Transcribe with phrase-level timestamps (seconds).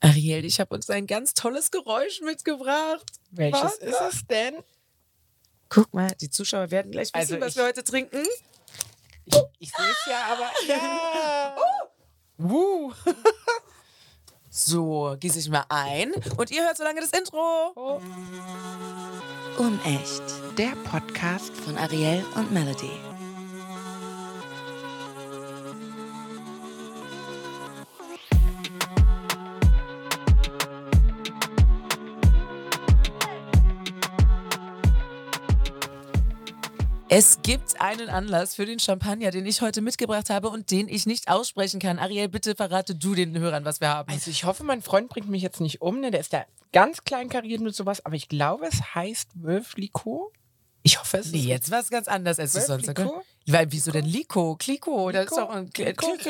[0.00, 3.06] Ariel, ich habe uns ein ganz tolles Geräusch mitgebracht.
[3.30, 3.76] Welches Was?
[3.78, 4.56] ist es denn?
[5.68, 8.24] Guck mal, die Zuschauer werden gleich wissen, also was wir heute trinken.
[9.24, 10.50] Ich, ich sehe es ja, aber.
[10.68, 11.56] Ja.
[12.38, 12.44] Oh.
[12.44, 12.92] Uh.
[14.50, 17.72] so, gieße ich mal ein und ihr hört so lange das Intro.
[17.74, 18.00] Oh.
[19.58, 20.22] Unecht,
[20.58, 22.90] der Podcast von Ariel und Melody.
[37.18, 41.06] Es gibt einen Anlass für den Champagner, den ich heute mitgebracht habe und den ich
[41.06, 41.98] nicht aussprechen kann.
[41.98, 44.12] Ariel, bitte verrate du den Hörern, was wir haben.
[44.12, 46.00] Also ich hoffe, mein Freund bringt mich jetzt nicht um.
[46.00, 46.10] Ne?
[46.10, 46.44] Der ist da
[46.74, 50.30] ganz klein kariert mit sowas, aber ich glaube, es heißt Wölfliko.
[50.86, 51.46] Ich hoffe, es nee, ist.
[51.46, 53.04] jetzt was ganz anderes, als du sonst sagst.
[53.48, 54.54] Weil, wieso denn Liko?
[54.54, 56.20] Kliko, das ist doch ein Klick, Klick,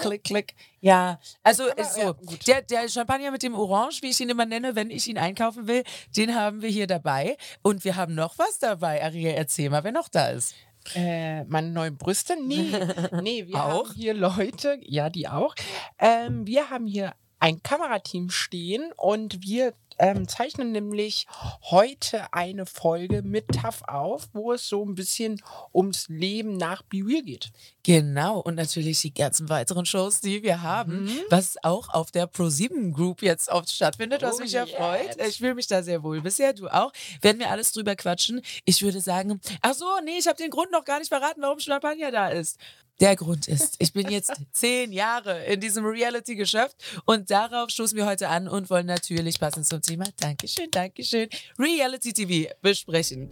[0.00, 0.54] Klick, Klick.
[0.80, 2.14] Ja, also Aber, so, ja,
[2.46, 5.66] der, der Champagner mit dem Orange, wie ich ihn immer nenne, wenn ich ihn einkaufen
[5.66, 5.82] will,
[6.16, 7.36] den haben wir hier dabei.
[7.60, 9.04] Und wir haben noch was dabei.
[9.04, 10.54] Ariel, erzähl mal, wer noch da ist.
[10.94, 12.34] Äh, meine neuen Brüste?
[12.42, 12.72] Nee,
[13.22, 13.88] nee, wir auch?
[13.88, 15.54] haben hier Leute, ja, die auch.
[15.98, 21.26] Ähm, wir haben hier ein Kamerateam stehen und wir ähm, zeichnen nämlich
[21.62, 25.40] heute eine Folge mit TAF auf, wo es so ein bisschen
[25.74, 27.50] ums Leben nach Be Real geht.
[27.82, 31.20] Genau, und natürlich die ganzen weiteren Shows, die wir haben, mhm.
[31.30, 34.70] was auch auf der Pro7 Group jetzt oft stattfindet, was oh mich yes.
[34.70, 35.16] freut.
[35.26, 36.20] Ich fühle mich da sehr wohl.
[36.20, 36.92] Bisher du auch.
[37.22, 38.42] Werden wir alles drüber quatschen.
[38.64, 41.58] Ich würde sagen, ach so, nee, ich habe den Grund noch gar nicht verraten, warum
[41.60, 42.58] Champagner da ist.
[43.00, 48.06] Der Grund ist, ich bin jetzt zehn Jahre in diesem Reality-Geschäft und darauf stoßen wir
[48.06, 53.28] heute an und wollen natürlich passend zum Thema Dankeschön, Dankeschön, Reality TV besprechen.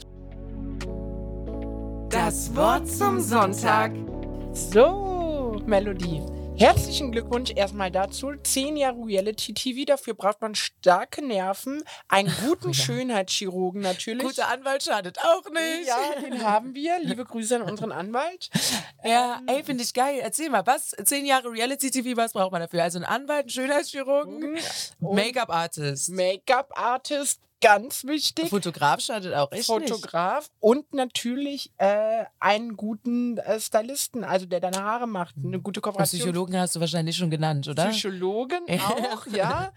[2.11, 3.93] Das Wort zum Sonntag.
[4.53, 6.23] So, Melodie.
[6.59, 8.33] Herzlichen Glückwunsch erstmal dazu.
[8.43, 12.75] Zehn Jahre Reality TV, dafür braucht man starke Nerven, einen guten ja.
[12.75, 14.27] Schönheitschirurgen natürlich.
[14.27, 15.87] Guter Anwalt schadet auch nicht.
[15.87, 16.99] Ja, den haben wir.
[17.01, 18.49] Liebe Grüße an unseren Anwalt.
[19.05, 20.19] Ja, ähm, ey, finde ich geil.
[20.23, 20.97] Erzähl mal, was?
[21.05, 22.83] Zehn Jahre Reality TV, was braucht man dafür?
[22.83, 24.59] Also ein Anwalt, einen Schönheitschirurgen,
[25.01, 26.09] Make-up-Artist.
[26.09, 28.49] Make-up-Artist, ganz wichtig.
[28.49, 30.53] Fotograf schadet auch echt Fotograf nicht.
[30.61, 36.21] und natürlich äh, einen guten äh, Stylisten, also der deine Haare macht, eine gute Kooperation.
[36.21, 37.89] Psychologen hast du wahrscheinlich schon genannt, oder?
[37.89, 39.73] Psychologen auch, ja.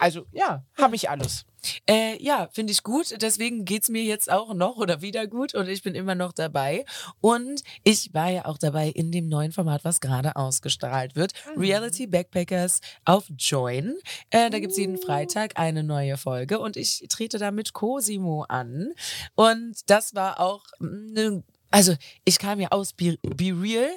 [0.00, 1.44] Also ja, habe ich alles.
[1.86, 3.20] Äh, ja, finde ich gut.
[3.20, 6.32] Deswegen geht es mir jetzt auch noch oder wieder gut und ich bin immer noch
[6.32, 6.86] dabei.
[7.20, 11.32] Und ich war ja auch dabei in dem neuen Format, was gerade ausgestrahlt wird.
[11.54, 11.60] Mhm.
[11.60, 13.96] Reality Backpackers auf Join.
[14.30, 15.02] Äh, da gibt es jeden uh.
[15.02, 18.94] Freitag eine neue Folge und ich trete da mit Cosimo an.
[19.34, 21.94] Und das war auch eine also
[22.24, 23.90] ich kam ja aus Be, Be Real,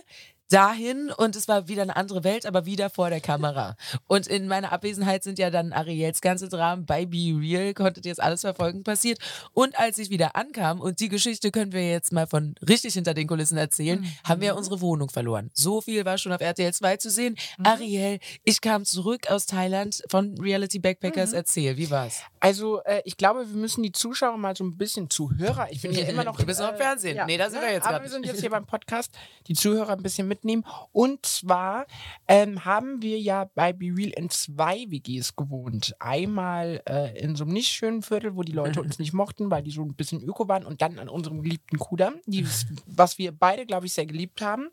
[0.53, 3.75] dahin und es war wieder eine andere Welt, aber wieder vor der Kamera.
[4.07, 8.09] Und in meiner Abwesenheit sind ja dann Ariels ganze Dramen bei Be Real, konntet ihr
[8.09, 9.17] jetzt alles verfolgen, passiert.
[9.53, 13.15] Und als ich wieder ankam, und die Geschichte können wir jetzt mal von richtig hinter
[13.15, 14.11] den Kulissen erzählen, mhm.
[14.23, 15.49] haben wir unsere Wohnung verloren.
[15.53, 17.35] So viel war schon auf RTL 2 zu sehen.
[17.57, 17.65] Mhm.
[17.65, 21.31] Ariel, ich kam zurück aus Thailand von Reality Backpackers.
[21.31, 21.37] Mhm.
[21.37, 22.21] Erzähl, wie war's?
[22.39, 25.67] Also, äh, ich glaube, wir müssen die Zuschauer mal so ein bisschen Zuhörer.
[25.71, 26.37] Ich bin hier immer noch.
[26.37, 27.15] Du bist äh, noch im Fernsehen.
[27.17, 28.03] Ja, nee, da sind wir jetzt Aber grad.
[28.03, 29.11] wir sind jetzt hier beim Podcast.
[29.47, 30.65] Die Zuhörer ein bisschen mit mitnehmen.
[30.91, 31.85] Und zwar
[32.27, 35.95] ähm, haben wir ja bei Be Real in zwei WGs gewohnt.
[35.99, 39.63] Einmal äh, in so einem nicht schönen Viertel, wo die Leute uns nicht mochten, weil
[39.63, 40.65] die so ein bisschen öko waren.
[40.65, 42.45] Und dann an unserem geliebten Kudamm, die,
[42.85, 44.69] was wir beide, glaube ich, sehr geliebt haben.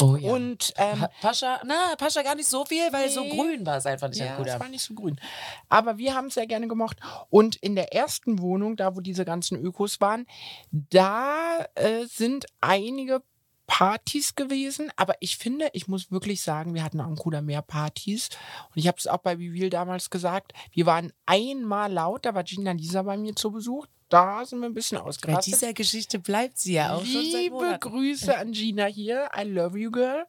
[0.00, 0.30] Oh, ja.
[0.30, 3.12] Und ähm, Pascha, na, Pascha gar nicht so viel, weil nee.
[3.12, 5.20] so grün war es einfach nicht ja, es war nicht so grün.
[5.68, 6.98] Aber wir haben es sehr gerne gemocht.
[7.30, 10.26] Und in der ersten Wohnung, da wo diese ganzen Ökos waren,
[10.70, 13.22] da äh, sind einige
[13.68, 18.30] Partys gewesen, aber ich finde, ich muss wirklich sagen, wir hatten am Kuder mehr Partys.
[18.70, 22.42] Und ich habe es auch bei Viviel damals gesagt, wir waren einmal laut, da war
[22.42, 23.86] Gina Lisa bei mir zu Besuch.
[24.08, 25.34] Da sind wir ein bisschen ausgerastet.
[25.34, 29.28] Bei dieser Geschichte bleibt sie ja auch Liebe schon seit Grüße an Gina hier.
[29.38, 30.24] I love you, girl.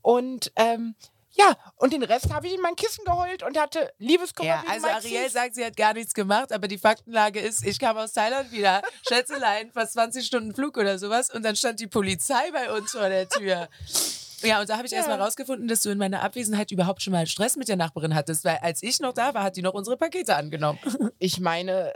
[0.00, 0.94] Und ähm,
[1.36, 4.48] ja, und den Rest habe ich in mein Kissen geheult und hatte Liebeskummer.
[4.48, 7.96] Ja, also Ariel sagt, sie hat gar nichts gemacht, aber die Faktenlage ist, ich kam
[7.96, 12.50] aus Thailand wieder, Schätzelein, fast 20 Stunden Flug oder sowas und dann stand die Polizei
[12.52, 13.68] bei uns vor der Tür.
[14.44, 14.98] Ja, und da habe ich ja.
[14.98, 18.14] erst mal rausgefunden, dass du in meiner Abwesenheit überhaupt schon mal Stress mit der Nachbarin
[18.14, 20.78] hattest, weil als ich noch da war, hat die noch unsere Pakete angenommen.
[21.20, 21.92] Ich meine,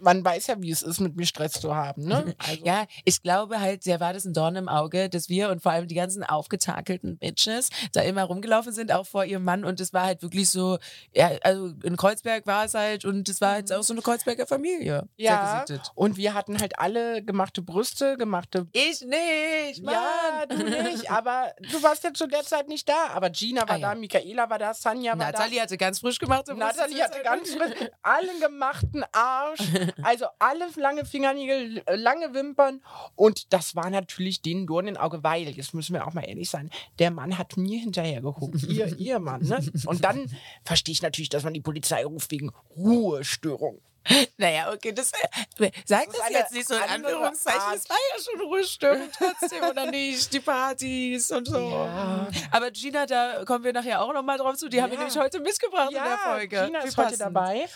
[0.00, 2.06] man weiß ja, wie es ist, mit mir Stress zu haben.
[2.06, 2.34] Ne?
[2.44, 2.64] Also.
[2.64, 5.72] Ja, ich glaube halt, der war das ein Dorn im Auge, dass wir und vor
[5.72, 9.64] allem die ganzen aufgetakelten Bitches da immer rumgelaufen sind, auch vor ihrem Mann.
[9.64, 10.78] Und es war halt wirklich so,
[11.12, 14.46] ja, also in Kreuzberg war es halt und es war halt auch so eine Kreuzberger
[14.46, 15.08] Familie.
[15.16, 15.64] Ja,
[15.94, 18.66] und wir hatten halt alle gemachte Brüste, gemachte.
[18.72, 19.94] Ich nicht, Mann.
[19.94, 23.76] Ja, du nicht, aber du warst ja zu der Zeit nicht da, aber Gina war
[23.76, 23.94] Ah, ja.
[23.94, 26.48] da, Michaela war da, Sanja war Natalie hatte ganz frisch gemacht.
[26.48, 26.54] da.
[26.54, 27.72] Natalie hatte ganz frisch
[28.02, 29.60] allen gemachten Arsch,
[30.02, 32.82] also alle lange Fingernägel, äh, lange Wimpern
[33.14, 36.50] und das war natürlich den Dorn im Auge, weil, jetzt müssen wir auch mal ehrlich
[36.50, 39.64] sein, der Mann hat mir hinterher geguckt, ihr, ihr Mann, ne?
[39.86, 40.30] Und dann
[40.64, 43.80] verstehe ich natürlich, dass man die Polizei ruft wegen Ruhestörung.
[44.36, 45.12] Naja, okay, das
[45.58, 47.60] äh, sag Das das, jetzt nicht so in Anführungszeichen.
[47.60, 47.76] Art.
[47.76, 50.32] Es war ja schon Ruhestörung trotzdem, oder nicht?
[50.32, 51.58] Die Partys und so.
[51.58, 52.28] Ja.
[52.50, 54.68] Aber Gina, da kommen wir nachher auch nochmal drauf zu.
[54.68, 55.04] Die haben wir Ja.
[55.04, 56.64] nämlich heute mitgebracht in der Folge.
[56.66, 57.20] Gina Wie ist heute passend.
[57.20, 57.66] dabei.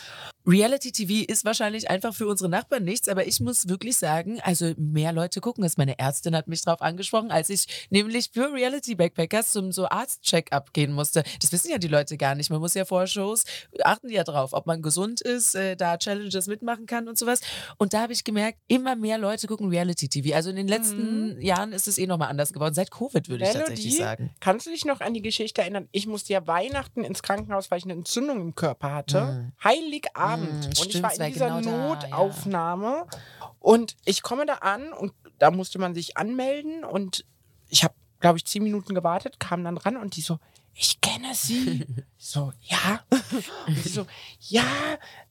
[0.47, 4.73] Reality TV ist wahrscheinlich einfach für unsere Nachbarn nichts, aber ich muss wirklich sagen, also
[4.79, 5.77] mehr Leute gucken es.
[5.77, 10.73] Meine Ärztin hat mich drauf angesprochen, als ich nämlich für Reality Backpackers zum so Arzt-Check-up
[10.73, 11.23] gehen musste.
[11.43, 12.49] Das wissen ja die Leute gar nicht.
[12.49, 13.45] Man muss ja vor Shows
[13.83, 17.41] achten die ja drauf, ob man gesund ist, äh, da Challenges mitmachen kann und sowas.
[17.79, 20.35] Und da habe ich gemerkt, immer mehr Leute gucken Reality TV.
[20.35, 22.75] Also in den letzten Jahren ist es eh nochmal anders geworden.
[22.75, 24.31] Seit Covid würde ich tatsächlich Melody, sagen.
[24.41, 25.89] Kannst du dich noch an die Geschichte erinnern?
[25.93, 29.53] Ich musste ja Weihnachten ins Krankenhaus, weil ich eine Entzündung im Körper hatte.
[29.63, 30.53] Heiligabend.
[30.53, 31.89] Mm, und ich stimmt, war es in war dieser genau da, ja.
[31.89, 33.07] Notaufnahme.
[33.61, 36.85] Und ich komme da an und da musste man sich anmelden.
[36.85, 37.25] Und
[37.69, 40.39] ich habe, glaube ich, zehn Minuten gewartet, kam dann ran und die so,
[40.75, 41.85] ich kenne sie.
[42.21, 43.01] So, ja.
[43.69, 44.05] Und sie so,
[44.41, 44.65] ja,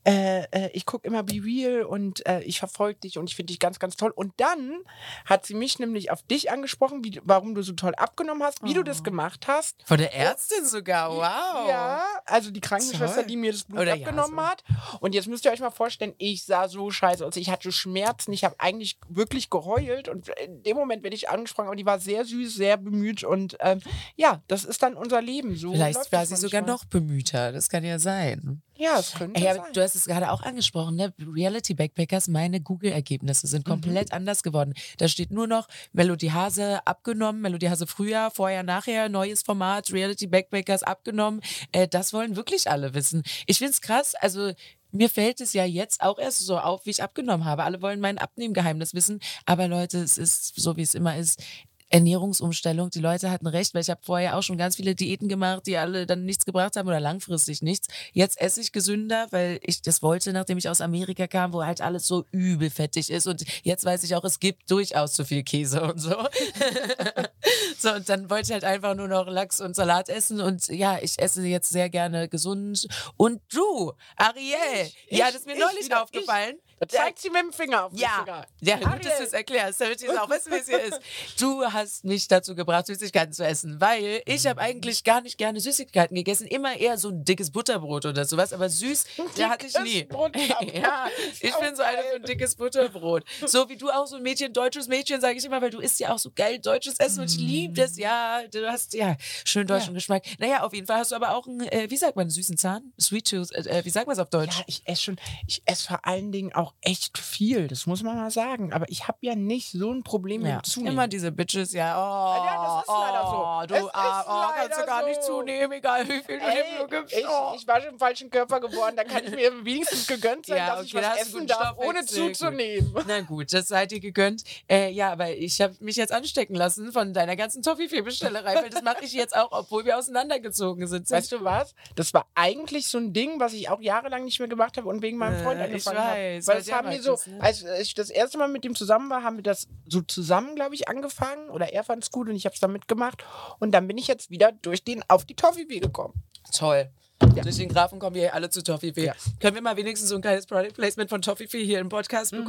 [0.05, 3.51] äh, äh, ich gucke immer Be Real und äh, ich verfolge dich und ich finde
[3.51, 4.11] dich ganz, ganz toll.
[4.15, 4.79] Und dann
[5.25, 8.73] hat sie mich nämlich auf dich angesprochen, wie, warum du so toll abgenommen hast, wie
[8.73, 9.03] du das Oh.
[9.03, 9.83] gemacht hast.
[9.85, 11.67] Von der Ärztin sogar, wow.
[11.67, 13.25] Ja, also die Krankenschwester, Toll.
[13.25, 14.45] die mir das Blut Oder ja, abgenommen so.
[14.47, 14.63] hat.
[15.01, 17.35] Und jetzt müsst ihr euch mal vorstellen, ich sah so scheiße aus.
[17.35, 20.07] Ich hatte Schmerzen, ich habe eigentlich wirklich geheult.
[20.07, 23.25] Und in dem Moment werde ich angesprochen, aber die war sehr süß, sehr bemüht.
[23.25, 23.81] Und ähm,
[24.15, 25.36] ja, das ist dann unser Leben.
[25.55, 27.51] So Vielleicht war sie sogar noch bemühter.
[27.51, 28.61] Das kann ja sein.
[28.75, 29.63] Ja, es könnte Ey, sein.
[29.73, 31.13] du hast es gerade auch angesprochen, ne?
[31.19, 33.49] Reality Backpackers, meine Google-Ergebnisse Mhm.
[33.49, 34.73] sind komplett anders geworden.
[34.97, 40.27] Da steht nur noch Melodie Hase abgenommen, Melodie Hase früher, vorher, nachher, neues Format, Reality
[40.27, 41.41] Backpackers abgenommen.
[41.71, 43.23] Äh, das wollen wirklich alle wissen.
[43.47, 44.51] Ich find's krass, also
[44.91, 47.63] mir fällt es ja jetzt auch erst so auf, wie ich abgenommen habe.
[47.63, 51.43] Alle wollen mein Abnehmgeheimnis wissen, aber Leute, es ist so, wie es immer ist.
[51.89, 55.63] Ernährungsumstellung, die Leute hatten recht, weil ich habe vorher auch schon ganz viele Diäten gemacht,
[55.67, 57.87] die alle dann nichts gebracht haben oder langfristig nichts.
[58.13, 61.81] Jetzt esse ich gesünder, weil ich das wollte, nachdem ich aus Amerika kam, wo halt
[61.81, 65.43] alles so übel fettig ist und jetzt weiß ich auch, es gibt durchaus zu viel
[65.43, 66.15] Käse und so.
[67.77, 70.97] so und dann wollte ich halt einfach nur noch Lachs und Salat essen und ja,
[71.01, 75.59] ich esse jetzt sehr gerne gesund und du, Ariel, Ich, ja, das ist mir ich
[75.59, 76.57] neulich wieder, aufgefallen.
[76.79, 78.45] Da zeigt sie mit dem Finger auf mich Ja, sogar.
[78.61, 80.99] ja gut, dass du es erklärst, damit ihr es auch wissen, wie es hier ist.
[81.39, 85.59] Du hast mich dazu gebracht, Süßigkeiten zu essen, weil ich habe eigentlich gar nicht gerne
[85.59, 89.05] Süßigkeiten gegessen, immer eher so ein dickes Butterbrot oder sowas, aber süß,
[89.37, 90.07] da hatte ich nie.
[90.73, 91.07] Ja,
[91.41, 93.23] ich bin so eine für ein dickes Butterbrot.
[93.45, 95.99] So wie du auch so ein Mädchen, deutsches Mädchen, sage ich immer, weil du isst
[95.99, 99.15] ja auch so geil deutsches Essen und ich liebe das, ja, du hast ja
[99.45, 99.93] schön deutschen Ja.
[99.95, 100.23] Geschmack.
[100.39, 102.57] Naja, auf jeden Fall hast du aber auch einen, äh, wie sagt man, einen süßen
[102.57, 102.93] Zahn?
[102.99, 104.57] Sweet Tooth, äh, wie sagt man es auf Deutsch?
[104.57, 108.15] Ja, ich esse schon, ich esse vor allen Dingen auch echt viel, das muss man
[108.17, 108.73] mal sagen.
[108.73, 110.93] Aber ich habe ja nicht so ein Problem mit Ja, dem Zunehmen.
[110.93, 111.95] immer diese Bitches, ja.
[111.97, 113.37] Oh, Ja, das ist leider so.
[113.37, 115.37] oh, Es Du, ist ah, oh, kannst du leider gar nicht so.
[115.39, 117.13] zunehmen, egal wie viel du Ey, gibst.
[117.17, 117.53] ich, oh.
[117.55, 120.75] ich war schon im falschen Körper geworden, da kann ich mir wenigstens gegönnt sein, Ja,
[120.75, 122.35] dass ich okay, da was essen darf, ohne Stoffwechsel, gut.
[122.35, 122.93] zuzunehmen.
[123.07, 124.43] Na gut, das seid ihr gegönnt.
[124.69, 128.81] Äh, ja, aber ich habe mich jetzt anstecken lassen von deiner ganzen Toffifee-Bestellerei, weil das
[128.83, 131.09] mache ich jetzt auch, obwohl wir auseinandergezogen sind.
[131.09, 131.73] Weißt du was?
[131.95, 135.01] Das war eigentlich so ein Ding, was ich auch jahrelang nicht mehr gemacht habe und
[135.01, 136.17] wegen meinem Freund Äh, ich angefangen habe.
[136.17, 137.41] weiß, Weil der haben wir so, das, ne?
[137.41, 140.75] als ich das erste Mal mit ihm zusammen war, haben wir das so zusammen, glaube
[140.75, 141.49] ich, angefangen.
[141.49, 143.23] Oder er fand es gut und ich habe es dann mitgemacht.
[143.59, 146.13] Und dann bin ich jetzt wieder durch den auf die Toffee gekommen.
[146.51, 146.89] Toll.
[147.35, 147.43] Ja.
[147.43, 149.05] Durch den Grafen kommen wir alle zu Toffifee.
[149.05, 149.13] Ja.
[149.39, 152.45] Können wir mal wenigstens so ein kleines Product Placement von Toffifee hier im Podcast Mhm.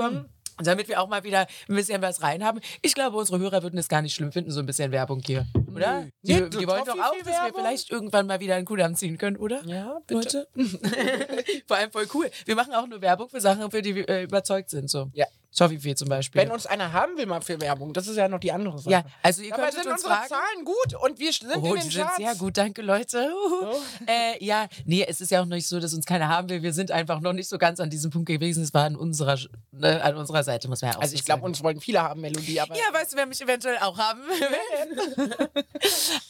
[0.59, 0.67] Bekommen?
[0.67, 2.61] Damit wir auch mal wieder ein bisschen was reinhaben.
[2.83, 5.47] Ich glaube, unsere Hörer würden es gar nicht schlimm finden, so ein bisschen Werbung hier,
[5.75, 6.03] oder?
[6.03, 6.11] Nö.
[6.23, 7.61] Die, Nee, die wollen doch auch, dass wir Toffifee-Werbung?
[7.61, 9.63] vielleicht irgendwann mal wieder einen Kudamm ziehen können, oder?
[9.65, 10.49] Ja, Leute.
[11.67, 12.31] Vor allem voll cool.
[12.45, 14.91] Wir machen auch nur Werbung für Sachen, für die wir äh, überzeugt sind.
[14.91, 15.11] So.
[15.13, 15.27] Ja.
[15.57, 16.43] Toffifee zum Beispiel.
[16.43, 18.91] Wenn uns einer haben will mal für Werbung, das ist ja noch die andere Sache.
[18.91, 20.29] ja, also ihr Dabei könntet sind uns unsere fragen.
[20.29, 22.17] Zahlen gut und wir sind Oh, in die den sind Charts.
[22.17, 23.31] sehr gut, danke Leute.
[23.35, 23.75] Oh.
[24.07, 26.63] Äh, ja, nee, es ist ja auch nicht so, dass uns keiner haben will.
[26.63, 28.63] Wir sind einfach noch nicht so ganz an diesem Punkt gewesen.
[28.63, 29.37] Es war an unserer,
[29.73, 32.01] ne, an unserer Seite, muss man ja auch Also so ich glaube, uns wollen viele
[32.03, 35.35] haben, Melodie, aber Ja, weißt du, wer mich eventuell auch haben will?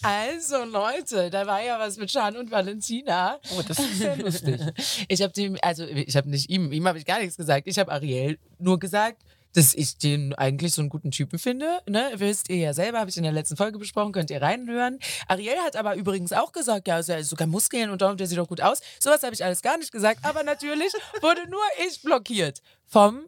[0.02, 3.38] also, Leute, da war ja was mit Sean und Valentina.
[3.56, 4.60] oh, das ist sehr lustig.
[5.08, 7.66] Ich habe dem, also ich habe nicht ihm, ihm habe ich gar nichts gesagt.
[7.66, 9.22] Ich habe Ariel nur gesagt,
[9.54, 11.80] dass ich den eigentlich so einen guten Typen finde.
[11.88, 12.12] Ne?
[12.14, 14.98] Wisst ihr ja selber, habe ich in der letzten Folge besprochen, könnt ihr reinhören.
[15.26, 18.38] Ariel hat aber übrigens auch gesagt, ja, also er sogar Muskeln und darum, der sieht
[18.38, 18.80] doch gut aus.
[19.00, 23.26] Sowas habe ich alles gar nicht gesagt, aber natürlich wurde nur ich blockiert vom,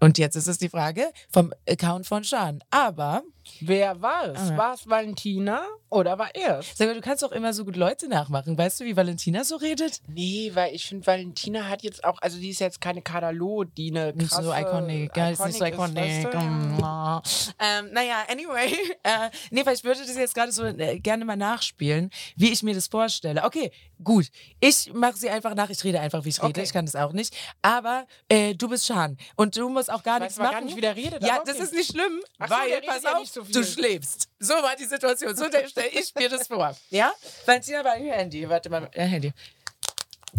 [0.00, 2.60] und jetzt ist es die Frage, vom Account von Sean.
[2.70, 3.22] Aber
[3.60, 4.38] Wer war es?
[4.38, 4.56] Ah.
[4.56, 6.72] War es Valentina oder war er es?
[6.76, 8.56] Sag mal, du kannst doch immer so gut Leute nachmachen.
[8.56, 10.00] Weißt du, wie Valentina so redet?
[10.08, 13.90] Nee, weil ich finde, Valentina hat jetzt auch, also die ist jetzt keine Kadalo, die
[13.90, 14.44] eine Nicht krasse...
[14.44, 15.96] so iconic, ja, ist nicht so ist, iconic.
[15.96, 16.38] weißt du?
[16.38, 17.22] Mm,
[17.58, 18.76] ähm, naja, anyway.
[19.02, 22.62] Äh, nee, weil ich würde das jetzt gerade so äh, gerne mal nachspielen, wie ich
[22.62, 23.42] mir das vorstelle.
[23.44, 23.70] Okay,
[24.04, 24.26] gut.
[24.60, 25.70] Ich mache sie einfach nach.
[25.70, 26.50] Ich rede einfach, wie ich rede.
[26.50, 26.62] Okay.
[26.62, 27.34] Ich kann das auch nicht.
[27.62, 29.16] Aber äh, du bist Schan.
[29.36, 30.50] Und du musst auch gar weiß nichts machen.
[30.52, 31.64] gar nicht, wie der redet, Ja, aber das okay.
[31.64, 33.54] ist nicht schlimm, Ach so, weil, redet pass ja auf, nicht so viel.
[33.54, 34.28] du schläfst.
[34.38, 35.36] So war die Situation.
[35.36, 36.76] So stelle ich mir das vor.
[36.90, 37.12] Ja?
[37.46, 38.48] Valentina war ihr Handy.
[38.48, 39.32] Warte mal, ihr Handy.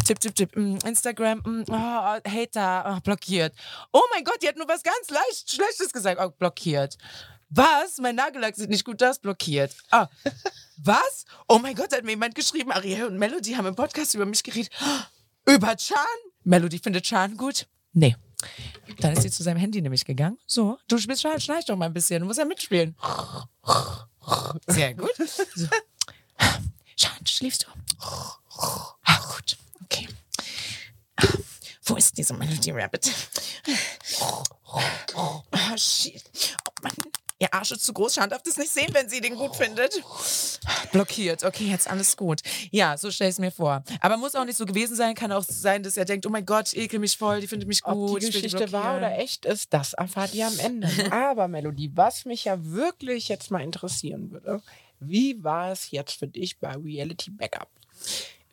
[0.04, 0.56] Tipp, tipp, tipp.
[0.56, 3.54] Mm, Instagram, mm, oh, Hater, oh, blockiert.
[3.92, 6.20] Oh mein Gott, die hat nur was ganz leicht Schlechtes gesagt.
[6.20, 6.96] Oh, blockiert.
[7.50, 7.98] Was?
[7.98, 9.74] Mein Nagellack sieht nicht gut aus, blockiert.
[9.90, 10.08] Ah,
[10.78, 11.26] was?
[11.48, 14.42] Oh mein Gott, hat mir jemand geschrieben, Ariel und Melody haben im Podcast über mich
[14.42, 14.72] geredet.
[15.46, 15.98] Über Chan?
[16.44, 17.66] Melody findet Chan gut?
[17.92, 18.16] Nee.
[19.00, 20.38] Dann ist sie zu seinem Handy nämlich gegangen.
[20.46, 22.20] So, du bist doch mal ein bisschen.
[22.20, 22.96] Du musst ja mitspielen.
[24.66, 25.10] Sehr gut.
[25.54, 25.66] So.
[26.96, 27.66] Chan, schläfst du?
[29.04, 29.56] Ah, gut.
[29.84, 30.08] Okay.
[31.84, 33.10] Wo ist diese Melody Rabbit?
[34.20, 34.42] Oh,
[35.76, 36.22] shit.
[36.68, 36.92] Oh Mann.
[37.42, 38.14] Ihr Arsch ist zu groß.
[38.14, 40.00] Chan darf das nicht sehen, wenn sie den gut findet.
[40.92, 41.42] Blockiert.
[41.42, 42.40] Okay, jetzt alles gut.
[42.70, 43.82] Ja, so stell ich es mir vor.
[44.00, 45.16] Aber muss auch nicht so gewesen sein.
[45.16, 47.82] Kann auch sein, dass er denkt, oh mein Gott, ekel mich voll, die findet mich
[47.82, 48.12] gut.
[48.12, 50.88] Ob die Geschichte wahr oder echt ist, das erfahrt ihr am Ende.
[51.10, 54.62] Aber Melodie, was mich ja wirklich jetzt mal interessieren würde,
[55.00, 57.66] wie war es jetzt für dich bei Reality Backup?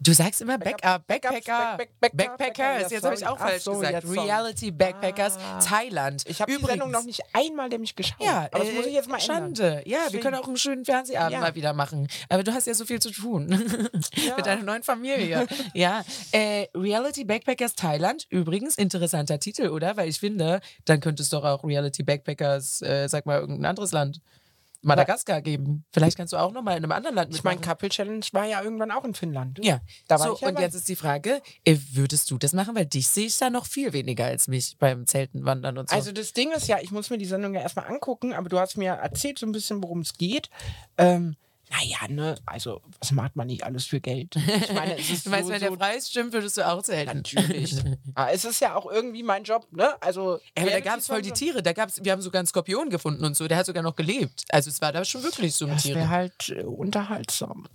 [0.02, 1.76] Du sagst immer Backup, Backpacker.
[1.78, 2.92] Back- Back- Backpacker, Backpackers.
[2.92, 4.08] Jetzt habe ich auch falsch so, gesagt.
[4.08, 5.60] Reality Backpackers Ah.
[5.60, 6.24] Thailand.
[6.26, 8.22] Ich habe die Sendung noch nicht einmal nämlich geschaut.
[8.22, 9.36] Ja, aber das äh, muss ich jetzt mal ändern.
[9.56, 9.84] Schande.
[9.86, 12.08] Ja, wir können auch einen schönen Fernsehabend mal wieder machen.
[12.30, 13.48] Aber du hast ja so viel zu tun
[14.38, 15.46] mit deiner neuen Familie.
[15.74, 18.26] ja, äh, Reality Backpackers Thailand.
[18.30, 19.98] Übrigens interessanter Titel, oder?
[19.98, 23.92] Weil ich finde, dann könnte es doch auch Reality Backpackers, äh, sag mal irgendein anderes
[23.92, 24.22] Land.
[24.82, 25.86] Madagaskar geben.
[25.92, 27.78] Vielleicht kannst du auch noch mal in einem anderen Land Ich meine, mitmachen.
[27.78, 29.60] Couple Challenge war ja irgendwann auch in Finnland.
[29.64, 30.62] Ja, Da war so, ich ja und bei.
[30.62, 32.76] jetzt ist die Frage, äh, würdest du das machen?
[32.76, 35.96] Weil dich sehe ich da noch viel weniger als mich beim Zelten, Wandern und so.
[35.96, 38.58] Also das Ding ist ja, ich muss mir die Sendung ja erstmal angucken, aber du
[38.60, 40.50] hast mir erzählt so ein bisschen, worum es geht.
[40.98, 41.36] Ähm,
[41.72, 44.36] naja, ne, also was macht man nicht alles für Geld?
[44.36, 47.18] Ich meine, es ist du so, wenn so, der Preis stimmt, würdest du auch zelten?
[47.18, 47.76] Natürlich.
[48.16, 50.02] Aber es ist ja auch irgendwie mein Job, ne?
[50.02, 51.62] Also Ja, aber da gab es voll die Tiere.
[51.62, 53.48] Da gab's, wir haben sogar einen Skorpion gefunden und so.
[53.48, 54.46] Der hat sogar noch gelebt.
[54.50, 57.68] Also es war da schon wirklich so mit Das wäre halt äh, unterhaltsam.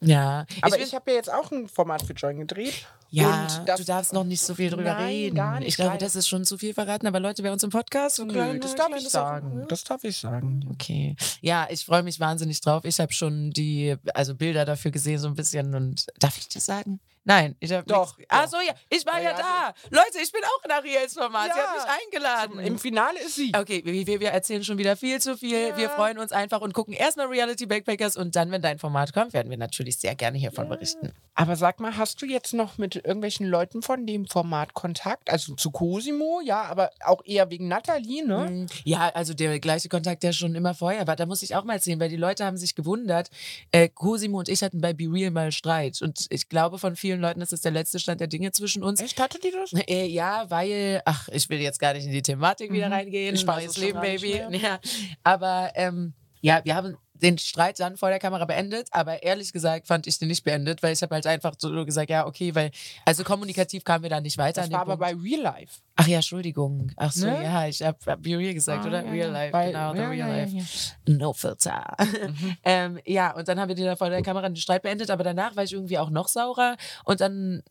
[0.00, 2.86] Ja, Aber ich, ich, habe ja jetzt auch ein Format für Join gedreht.
[3.10, 5.36] Ja, und das, du darfst noch nicht so viel drüber Nein, reden.
[5.36, 7.06] gar nicht, ich glaube, das ist schon zu viel verraten.
[7.06, 9.10] Aber Leute, bei uns im Podcast, so Nö, kleine- das darf ich Sachen.
[9.50, 9.64] sagen.
[9.68, 10.68] Das darf ich sagen.
[10.72, 11.16] Okay.
[11.40, 12.84] Ja, ich freue mich wahnsinnig drauf.
[12.84, 15.74] Ich habe schon die also Bilder dafür gesehen, so ein bisschen.
[15.74, 17.00] Und darf ich das sagen?
[17.22, 18.50] Nein, ich habe Doch, Ach doch.
[18.52, 19.74] so, ja, ich war ja, Ja, da.
[19.90, 21.50] Leute, ich bin auch in Ariels Format.
[21.52, 21.66] Sie Ja.
[21.66, 22.58] hat mich eingeladen.
[22.60, 23.52] Im Finale ist sie.
[23.54, 25.68] Okay, wir, wir, erzählen schon wieder viel zu viel.
[25.68, 25.76] Ja.
[25.76, 29.34] Wir freuen uns einfach und gucken erstmal Reality Backpackers und dann, wenn dein Format kommt,
[29.34, 31.12] werden wir natürlich sehr gerne hiervon berichten.
[31.34, 35.30] Aber sag mal, hast du jetzt noch mit irgendwelchen Leuten von dem Format Kontakt?
[35.30, 38.50] Also zu Cosimo, ja, aber auch eher wegen Nathalie, ne?
[38.50, 41.16] Mm, Ja, also der gleiche Kontakt, der schon immer vorher war.
[41.16, 43.30] Da muss ich auch mal erzählen, weil die Leute haben sich gewundert.
[43.72, 46.00] Äh, Cosimo und ich hatten bei Be Real mal Streit.
[46.02, 49.00] Und ich glaube, von vielen Leuten ist das der letzte Stand der Dinge zwischen uns.
[49.00, 49.72] Echt, hatte die das?
[49.88, 52.92] Äh, ja, weil, ach, ich will jetzt gar nicht in die Thematik wieder Mhm.
[52.92, 53.34] reingehen.
[53.34, 54.42] Ich Neues Leben, Baby.
[54.52, 54.78] Ja,
[55.24, 59.86] aber ähm, ja, wir haben den Streit dann vor der Kamera beendet, aber ehrlich gesagt
[59.86, 62.70] fand ich den nicht beendet, weil ich habe halt einfach so gesagt, ja, okay, weil,
[63.04, 64.62] also kommunikativ kamen wir da nicht weiter.
[64.62, 65.80] Das war aber bei Real Life.
[65.96, 66.92] Ach ja, Entschuldigung.
[66.96, 67.42] Ach so, Ne?
[67.44, 69.04] ja, ich habe hab Real gesagt, Ah, oder?
[69.04, 69.30] ja, Real.
[69.30, 70.94] Life, Bei- genau, the ja, Real ja, Life.
[71.06, 71.96] No Filter.
[71.98, 72.56] Mhm.
[72.64, 75.24] ähm, ja, und dann haben wir den da vor der Kamera den Streit beendet, aber
[75.24, 77.62] danach war ich irgendwie auch noch saurer und dann,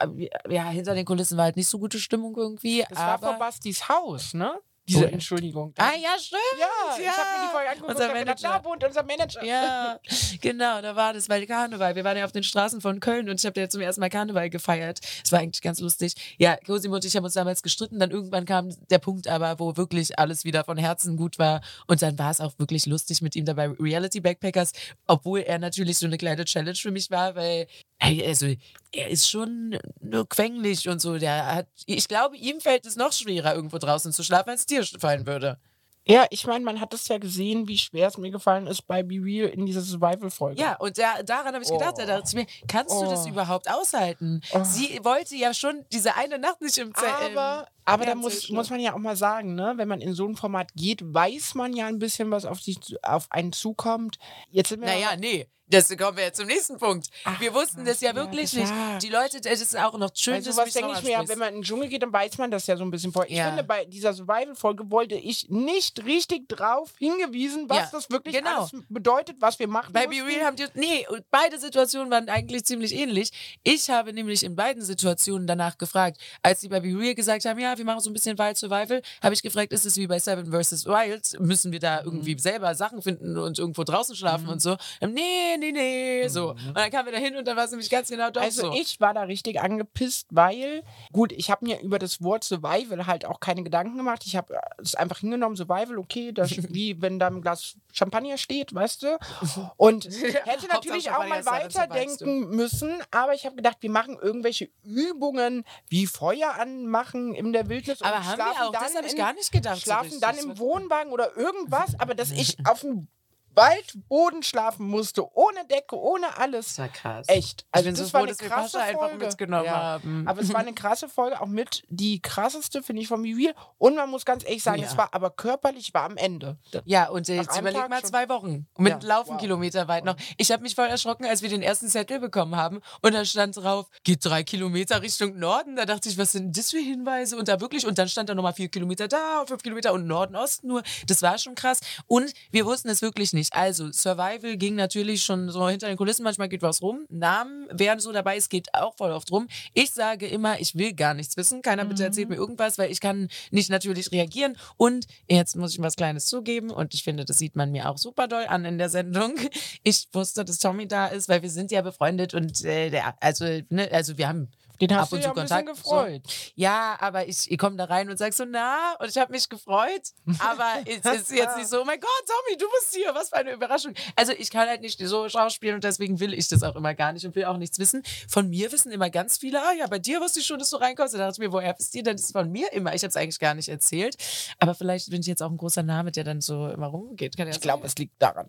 [0.00, 2.84] äh, ja, hinter den Kulissen war halt nicht so gute Stimmung irgendwie.
[2.88, 4.52] Das aber war vor Bastis Haus, ne?
[4.90, 5.08] Diese Oh.
[5.08, 5.72] Entschuldigung.
[5.78, 6.40] Ah ja, stimmt.
[6.58, 6.66] ja,
[6.98, 8.58] ich habe mir die Folge angeguckt Unser und hab gedacht, Manager.
[8.58, 9.44] da wohnt unser Manager.
[9.44, 10.00] Ja,
[10.40, 11.94] genau, da war das, weil Karneval.
[11.94, 14.10] Wir waren ja auf den Straßen von Köln und ich habe ja zum ersten Mal
[14.10, 14.98] Karneval gefeiert.
[15.24, 16.14] Es war eigentlich ganz lustig.
[16.38, 17.98] Ja, Cosimo und ich haben uns damals gestritten.
[17.98, 21.60] Dann irgendwann kam der Punkt aber, wo wirklich alles wieder von Herzen gut war.
[21.86, 23.68] Und dann war es auch wirklich lustig mit ihm dabei.
[23.78, 24.72] Reality Backpackers,
[25.06, 27.66] obwohl er natürlich so eine kleine Challenge für mich war, weil
[28.02, 28.46] Hey, also
[28.92, 31.18] er ist schon nur quengelig und so.
[31.18, 34.84] Der hat, ich glaube, ihm fällt es noch schwerer, irgendwo draußen zu schlafen, als dir
[34.84, 35.58] fallen würde.
[36.06, 39.02] Ja, ich meine, man hat es ja gesehen, wie schwer es mir gefallen ist bei
[39.02, 40.60] Be Real in dieser Survival-Folge.
[40.60, 42.06] Ja, und da, daran habe ich gedacht, da Oh.
[42.06, 43.28] dachte ich mir, kannst du das Oh.
[43.28, 44.40] überhaupt aushalten?
[44.52, 44.64] Oh.
[44.64, 47.12] Sie wollte ja schon diese eine Nacht nicht im Zelt.
[47.36, 50.26] Aber, Aber da muss, muss man ja auch mal sagen, ne, wenn man in so
[50.26, 54.18] ein Format geht, weiß man ja ein bisschen, was auf, sich, auf einen zukommt.
[54.50, 55.46] Jetzt sind wir Naja, nee.
[55.72, 57.06] Das kommen wir jetzt zum nächsten Punkt.
[57.38, 58.94] wir wussten das ja ja, wirklich klar.
[58.94, 59.04] nicht.
[59.04, 61.38] Die Leute, das ist auch noch schön, Weil dass mich denke ich mir ja, wenn
[61.38, 63.30] man in den Dschungel geht, dann weiß man das ja so ein bisschen vorher.
[63.30, 63.46] Ich Ja.
[63.46, 68.62] finde, bei dieser Survival-Folge wollte ich nicht richtig drauf hingewiesen, was Ja, das wirklich genau.
[68.62, 70.16] alles bedeutet, was wir machen Bei Be.
[70.16, 73.30] Real haben die, nee, beide Situationen waren eigentlich ziemlich ähnlich.
[73.62, 77.60] Ich habe nämlich in beiden Situationen danach gefragt, als die bei Be Real gesagt haben,
[77.60, 80.18] ja, wir machen so ein bisschen Wild Survival, habe ich gefragt, ist es wie bei
[80.18, 80.86] Seven vs.
[80.86, 81.38] Wild?
[81.40, 82.38] Müssen wir da irgendwie Mhm.
[82.38, 84.76] selber Sachen finden und irgendwo draußen schlafen und so?
[85.00, 86.50] Ähm, Nee, nee, nee, so.
[86.50, 88.46] Und dann kamen wir da hin und dann war es nämlich ganz genau doch Mhm.
[88.46, 88.72] Also so.
[88.74, 93.24] ich war da richtig angepisst, weil, gut, ich habe mir über das Wort Survival halt
[93.24, 94.22] auch keine Gedanken gemacht.
[94.26, 98.38] Ich habe es einfach hingenommen, Survival, okay, das ist wie wenn da ein Glas Champagner
[98.38, 99.18] steht, weißt du?
[99.76, 105.64] Und hätte natürlich auch mal weiterdenken müssen, aber ich habe gedacht, wir machen irgendwelche Übungen
[105.88, 109.06] wie Feuer anmachen in der Wildnis Aber und haben wir schlafen auch, das dann habe
[109.06, 109.76] ich gar nicht gedacht.
[109.76, 110.20] so Schlafen richtig.
[110.20, 113.08] dann Das im Wohnwagen oder irgendwas, aber dass ich auf dem
[113.54, 116.66] Waldboden schlafen musste, ohne Decke, ohne alles.
[116.68, 117.26] Das war krass.
[117.28, 117.66] Echt.
[117.76, 119.26] Ich bin so das froh, war eine dass wir krasse Pascha einfach Folge.
[119.26, 119.72] mitgenommen Ja.
[119.76, 120.24] haben.
[120.28, 123.54] Aber es war eine krasse Folge, auch mit die krasseste, finde ich, von Real.
[123.78, 124.88] Und man muss ganz ehrlich sagen, Ja.
[124.88, 126.58] es war aber körperlich, war am Ende.
[126.84, 129.40] Ja, und jetzt überleg mal zwei Wochen mit Ja, Laufen wow.
[129.40, 130.16] Kilometer weit noch.
[130.36, 133.56] Ich habe mich voll erschrocken, als wir den ersten Zettel bekommen haben und da stand
[133.56, 135.76] drauf, geht drei Kilometer Richtung Norden.
[135.76, 137.36] Da dachte ich, was sind das für Hinweise?
[137.36, 140.36] Und da wirklich, und dann stand da nochmal vier Kilometer da, fünf Kilometer und Norden,
[140.36, 140.82] Osten nur.
[141.06, 141.80] Das war schon krass.
[142.06, 143.39] Und wir wussten es wirklich nicht.
[143.52, 147.06] Also, Survival ging natürlich schon so hinter den Kulissen, manchmal geht was rum.
[147.08, 149.48] Namen wären so dabei, es geht auch voll oft rum.
[149.74, 151.62] Ich sage immer, ich will gar nichts wissen.
[151.62, 154.56] Keiner bitte erzählt mir irgendwas, weil ich kann nicht natürlich reagieren.
[154.76, 157.98] Und jetzt muss ich was Kleines zugeben und ich finde, das sieht man mir auch
[157.98, 159.34] super doll an in der Sendung.
[159.82, 163.88] Ich wusste, dass Tommy da ist, weil wir sind ja befreundet und äh, also, ne,
[163.92, 164.48] also wir haben
[164.80, 165.82] Den ab hast du und ja zu ein bisschen Kontakt.
[165.84, 166.22] gefreut.
[166.26, 166.52] So.
[166.54, 169.48] Ja, aber ich, ich komme da rein und sag so, na, und ich habe mich
[169.48, 170.02] gefreut.
[170.38, 173.36] Aber es ist jetzt nicht so, oh mein Gott, Tommy, du bist hier, was für
[173.36, 173.92] eine Überraschung.
[174.16, 177.12] Also ich kann halt nicht so schauspielen und deswegen will ich das auch immer gar
[177.12, 178.02] nicht und will auch nichts wissen.
[178.28, 180.76] Von mir wissen immer ganz viele, ah ja, bei dir wusste ich schon, dass du
[180.76, 181.14] reinkommst.
[181.14, 182.94] Da dachte ich mir, woher ihr denn das ist von mir immer?
[182.94, 184.16] Ich habe es eigentlich gar nicht erzählt.
[184.58, 187.36] Aber vielleicht bin ich jetzt auch ein großer Name, der dann so immer rumgeht.
[187.36, 188.48] Kann ja Ich glaube, es liegt daran.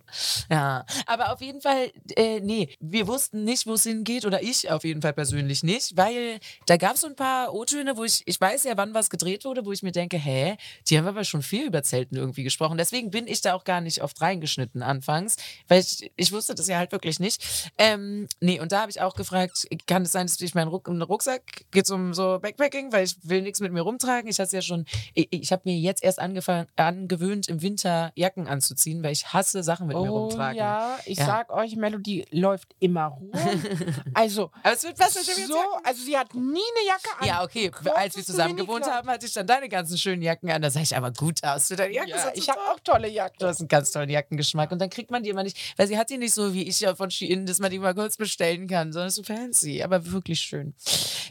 [0.49, 4.69] ja, aber auf jeden Fall, äh, nee, wir wussten nicht, wo es hingeht oder ich
[4.71, 6.20] auf jeden Fall persönlich nicht, weil
[6.67, 9.45] da gab es so ein paar O-Töne, wo ich, ich weiß ja, wann was gedreht
[9.45, 10.57] wurde, wo ich mir denke, hä,
[10.89, 12.77] die haben aber schon viel über Zelten irgendwie gesprochen.
[12.77, 15.35] Deswegen bin ich da auch gar nicht oft reingeschnitten anfangs,
[15.67, 17.71] weil ich, ich wusste das ja halt wirklich nicht.
[17.77, 20.87] Ähm, nee, und da habe ich auch gefragt, kann es sein, dass ich meinen Ruck,
[20.87, 24.29] Rucksack, geht um so Backpacking, weil ich will nichts mit mir rumtragen.
[24.29, 28.47] Ich hatte ja schon, ich, ich habe mir jetzt erst angefangen, angewöhnt, im Winter Jacken
[28.47, 30.57] anzuziehen, weil ich hasse Sachen mit mir Oh rumtragen.
[30.57, 31.25] ja, ich Ja.
[31.25, 33.31] sag euch, Melodie läuft immer rum.
[34.13, 37.27] also, Aber es wird besser, so, also sie hat nie eine Jacke an.
[37.27, 37.69] Ja, okay.
[37.69, 40.61] Kurzes Als wir zusammen gewohnt haben, hatte ich dann deine ganzen schönen Jacken an.
[40.61, 41.67] Da sah ich aber gut aus.
[41.67, 43.47] Du, deine Jacken Ja, ich habe auch tolle Du Jacken.
[43.47, 44.71] hast einen ganz tollen Jackengeschmack.
[44.71, 46.79] Und dann kriegt man die immer nicht, weil sie hat die nicht so wie ich
[46.79, 50.39] ja von Shein, dass man die mal kurz bestellen kann, sondern so fancy, aber wirklich
[50.39, 50.73] schön.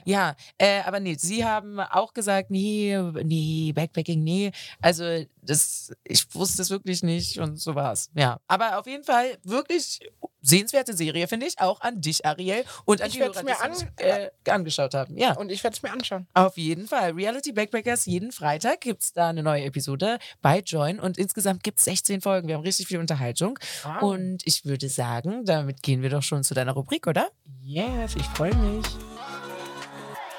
[0.05, 4.51] Ja, äh, aber nee, sie haben auch gesagt, nee, nee, Backpacking, nee.
[4.81, 8.11] Also das, ich wusste es wirklich nicht und so war's.
[8.14, 10.00] Ja, aber auf jeden Fall wirklich
[10.42, 13.70] sehenswerte Serie, finde ich, auch an dich, Ariel, und an Ich die Hörer, mir die
[13.72, 15.16] es an- äh, angeschaut haben.
[15.18, 15.37] Ja.
[15.37, 16.26] Und ich werde es mir anschauen.
[16.33, 17.12] Auf jeden Fall.
[17.12, 21.79] Reality Backpackers, jeden Freitag gibt es da eine neue Episode bei Join und insgesamt gibt
[21.79, 22.48] es 16 Folgen.
[22.48, 23.59] Wir haben richtig viel Unterhaltung.
[23.83, 24.03] Wow.
[24.03, 27.31] Und ich würde sagen, damit gehen wir doch schon zu deiner Rubrik, oder?
[27.62, 28.87] Yes, ich freue mich.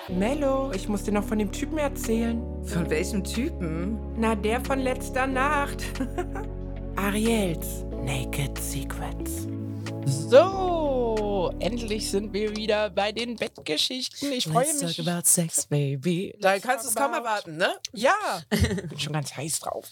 [0.10, 2.42] Mello, ich muss dir noch von dem Typen erzählen.
[2.66, 3.98] Von welchem Typen?
[4.20, 5.84] Na, der von letzter Nacht.
[6.96, 9.48] Ariels Naked Secrets.
[10.06, 14.32] So, endlich sind wir wieder bei den Bettgeschichten.
[14.34, 14.98] Ich freue Let's mich.
[14.98, 16.36] talk about sex, baby.
[16.42, 17.76] Da Let's kannst du es kaum erwarten, ne?
[17.94, 18.14] Ja,
[18.90, 19.88] bin schon ganz heiß drauf.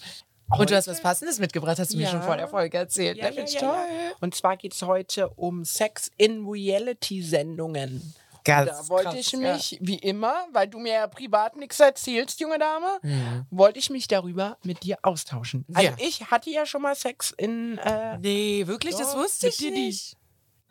[0.58, 2.10] Und du hast Heute- was Passendes mitgebracht, hast du mir Ja.
[2.10, 3.18] schon vor der Folge erzählt.
[3.18, 3.30] Ja, ne?
[3.30, 3.78] ja, Finde ich ja, toll.
[3.88, 4.12] ja.
[4.20, 8.16] Und zwar geht es heute um Sex in Reality-Sendungen.
[8.50, 9.40] Ganz Da wollte krass, ich ja.
[9.54, 13.46] mich, wie immer, weil du mir ja privat nichts erzählst, junge Dame, Mhm.
[13.50, 15.66] wollte ich mich darüber mit dir austauschen.
[15.74, 15.96] Also Ja.
[16.00, 17.78] ich hatte ja schon mal Sex in...
[17.78, 19.72] Äh, Nee, wirklich, das Doch, wusste mit ich Didi.
[19.88, 20.16] nicht.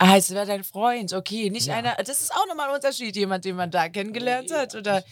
[0.01, 1.75] Ah, es war dein Freund, okay, nicht Ja.
[1.77, 1.97] einer.
[1.97, 5.03] Das ist auch nochmal ein Unterschied, jemand, den man da kennengelernt hat, oder?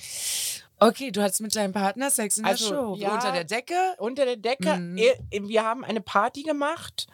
[0.79, 2.97] Okay, du hattest mit deinem Partner Sex in Also, der Show.
[2.97, 3.15] ja.
[3.15, 3.75] Unter der Decke?
[3.99, 4.77] unter der Decke.
[4.77, 4.99] Mhm.
[4.99, 7.07] Eh, Wir haben eine Party gemacht.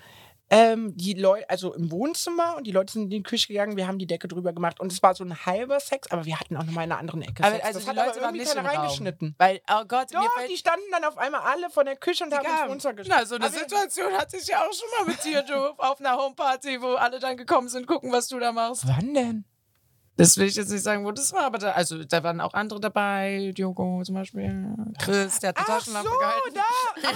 [0.55, 3.87] Ähm, die Leute, also im Wohnzimmer und die Leute sind in die Küche gegangen, wir
[3.87, 6.57] haben die Decke drüber gemacht und es war so ein halber Sex, aber wir hatten
[6.59, 7.65] auch noch mal in einer anderen Ecke Aber Sex.
[7.65, 8.77] also das die hat Leute aber waren irgendwie keiner Raum.
[8.79, 9.35] reingeschnitten.
[9.38, 10.51] Weil, oh Gott, mir Doch, fällt...
[10.51, 12.71] die standen dann auf einmal alle von der Küche und haben.
[12.71, 13.19] Wohnzimmer gestellt.
[13.19, 15.55] Na, so eine Aber wir- Situation hatte ich ja auch schon mal mit dir, du,
[15.79, 18.85] auf einer Homeparty, wo alle dann gekommen sind, gucken, was du da machst.
[18.87, 19.45] Wann denn?
[20.16, 22.53] Das will ich jetzt nicht sagen, wo das war, aber da, also da waren auch
[22.53, 24.66] andere dabei, Diogo zum Beispiel,
[25.03, 26.55] Chris, der hat die Ach Taschenlampe so, gehalten.
[26.55, 27.09] da.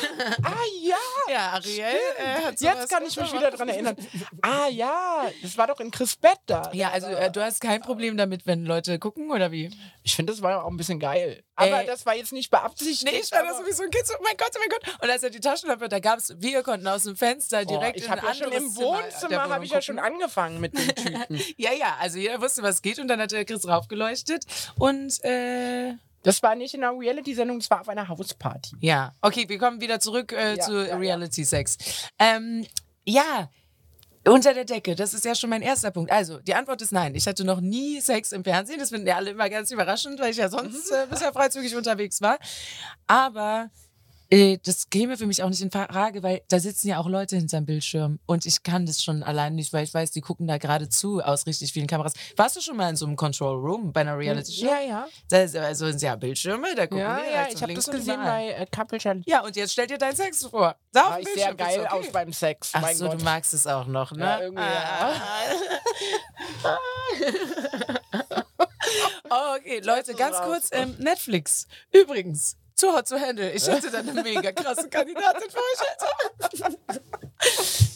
[0.42, 0.96] Ach, ah ja.
[1.28, 3.96] Ja, Ariel äh, hat Jetzt kann ich mich wieder dran erinnern.
[4.42, 6.70] Ah ja, das war doch in Chris Bett da.
[6.72, 9.70] Ja, also äh, du hast kein Problem damit, wenn Leute gucken, oder wie?
[10.04, 11.42] Ich finde, das war auch ein bisschen geil.
[11.56, 11.86] Aber Ey.
[11.86, 13.04] das war jetzt nicht beabsichtigt.
[13.12, 15.02] Nee, ich war da aber- sowieso ein Kind, so, oh mein Gott, oh mein Gott.
[15.02, 17.98] Und als er die Taschenlampe, da gab es, wir konnten aus dem Fenster Boah, direkt
[17.98, 20.60] ich in ein ja schon anderes im Zimmer der Wohnzimmer habe ich ja schon angefangen
[20.60, 21.42] mit den Typen.
[21.56, 24.44] Ja, ja, also jeder wusste, was geht und dann hat der Chris raufgeleuchtet
[24.78, 28.76] und äh, Das war nicht in einer Reality-Sendung, das war auf einer Hausparty.
[28.80, 29.12] ja.
[29.20, 30.96] Okay, wir kommen wieder zurück äh, Ja, zu ja, ja.
[30.96, 31.76] Reality Sex.
[32.18, 32.66] Ähm,
[33.04, 33.48] ja,
[34.28, 36.10] unter der Decke, das ist ja schon mein erster Punkt.
[36.10, 37.14] Also, die Antwort ist nein.
[37.14, 38.80] Ich hatte noch nie Sex im Fernsehen.
[38.80, 40.96] Das finden ja alle immer ganz überraschend, weil ich ja sonst Mhm.
[40.96, 42.36] äh, bisher freizügig unterwegs war.
[43.06, 43.85] Aber äh,
[44.30, 47.64] das käme für mich auch nicht in Frage, weil da sitzen ja auch Leute hinterm
[47.64, 50.88] Bildschirm und ich kann das schon allein nicht, weil ich weiß, die gucken da gerade
[50.88, 52.12] zu aus richtig vielen Kameras.
[52.36, 54.66] Warst du schon mal in so einem Control Room bei einer Reality Show?
[54.66, 55.08] Ja, ja.
[55.28, 57.86] Da ist, also sind ja Bildschirme, da gucken Ja, die ja, ich und habe das
[57.86, 59.22] gesehen bei äh, Couple Challenge.
[59.26, 60.76] Ja, und jetzt stell dir deinen Sex vor.
[60.92, 62.06] Da dem ich sehr Bildschirm, ist geil okay.
[62.06, 62.70] aus beim Sex.
[62.72, 63.20] Ach mein so, Gott.
[63.20, 64.24] du magst es auch noch, ne?
[64.24, 65.14] Ja, irgendwie, ja.
[69.30, 71.66] oh, okay, Leute, ganz kurz, ähm, Netflix.
[71.92, 73.50] Übrigens, zu hot to handle.
[73.52, 76.72] Ich hätte da eine mega krasse Kandidatin für euch,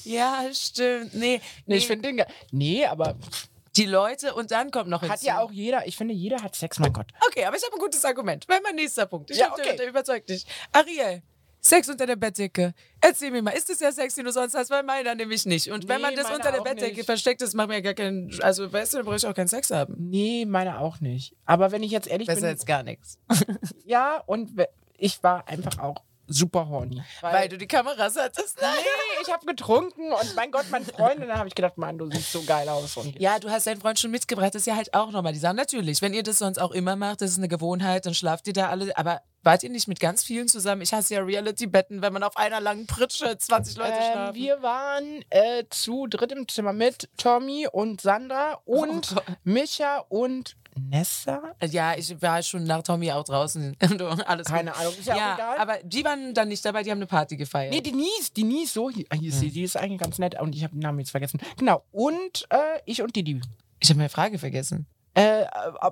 [0.05, 1.14] ja, stimmt.
[1.14, 3.16] Nee, Nee, ich finde den ge- Nee, aber
[3.77, 5.27] die Leute und dann kommt noch hat hinzu.
[5.27, 7.07] ja auch jeder, ich finde, jeder hat Sex, mein Gott.
[7.29, 8.49] Okay, aber ich habe ein gutes Argument.
[8.49, 9.31] Weil mein nächster Punkt.
[9.31, 9.77] Ich Ja, hab okay.
[9.77, 10.45] der überzeugt dich.
[10.73, 11.23] Ariel,
[11.61, 12.73] Sex unter der Bettdecke.
[13.01, 14.70] Erzähl mir mal, ist das der Sex, den du sonst hast?
[14.70, 15.70] Weil meiner nämlich nicht.
[15.70, 17.07] Und wenn Nee, man das unter der Bettdecke nicht.
[17.07, 18.31] versteckt, das macht mir ja gar keinen.
[18.42, 19.94] Also, weißt du, da brauche ich auch keinen Sex haben.
[19.99, 21.35] Nee, meine auch nicht.
[21.44, 23.18] Aber wenn ich jetzt ehrlich Besser bin, als gar nichts.
[23.85, 24.53] ja, und
[24.96, 27.03] ich war einfach auch super horny.
[27.21, 28.59] Weil du die Kameras hattest.
[28.62, 28.71] Nein.
[28.77, 31.99] Nee, ich habe getrunken und mein Gott, mein Freund, und dann habe ich gedacht, Mann,
[31.99, 32.97] du siehst so geil aus.
[32.97, 34.55] Und Ja, du hast deinen Freund schon mitgebracht.
[34.55, 35.55] Das ist ja halt auch nochmal die Sache.
[35.55, 38.53] Natürlich, wenn ihr das sonst auch immer macht, das ist eine Gewohnheit, dann schlaft ihr
[38.53, 38.97] da alle.
[38.97, 40.83] Aber wart ihr nicht mit ganz vielen zusammen?
[40.83, 44.35] Ich hasse ja Reality-Betten, wenn man auf einer langen Pritsche 20 Leute ähm, schlafen.
[44.37, 49.21] wir waren äh, zu dritt im Zimmer mit Tommy und Sandra und Oh.
[49.45, 51.42] Micha und Nessa.
[51.68, 53.76] ja, ich war schon nach Tommy auch draußen.
[53.98, 54.80] Du, Alles Keine gut.
[54.80, 55.59] Ahnung, ist ja, Ja, auch egal.
[55.59, 57.72] aber die waren dann nicht dabei, die haben eine Party gefeiert.
[57.72, 60.62] Nee, Denise, Denise, so, hier, hier ist sie, die ist eigentlich ganz nett und ich
[60.62, 61.40] habe den Namen jetzt vergessen.
[61.59, 62.56] Genau, und äh,
[62.87, 63.40] ich und Didi.
[63.80, 64.87] ich habe meine Frage vergessen.
[65.14, 65.44] Äh,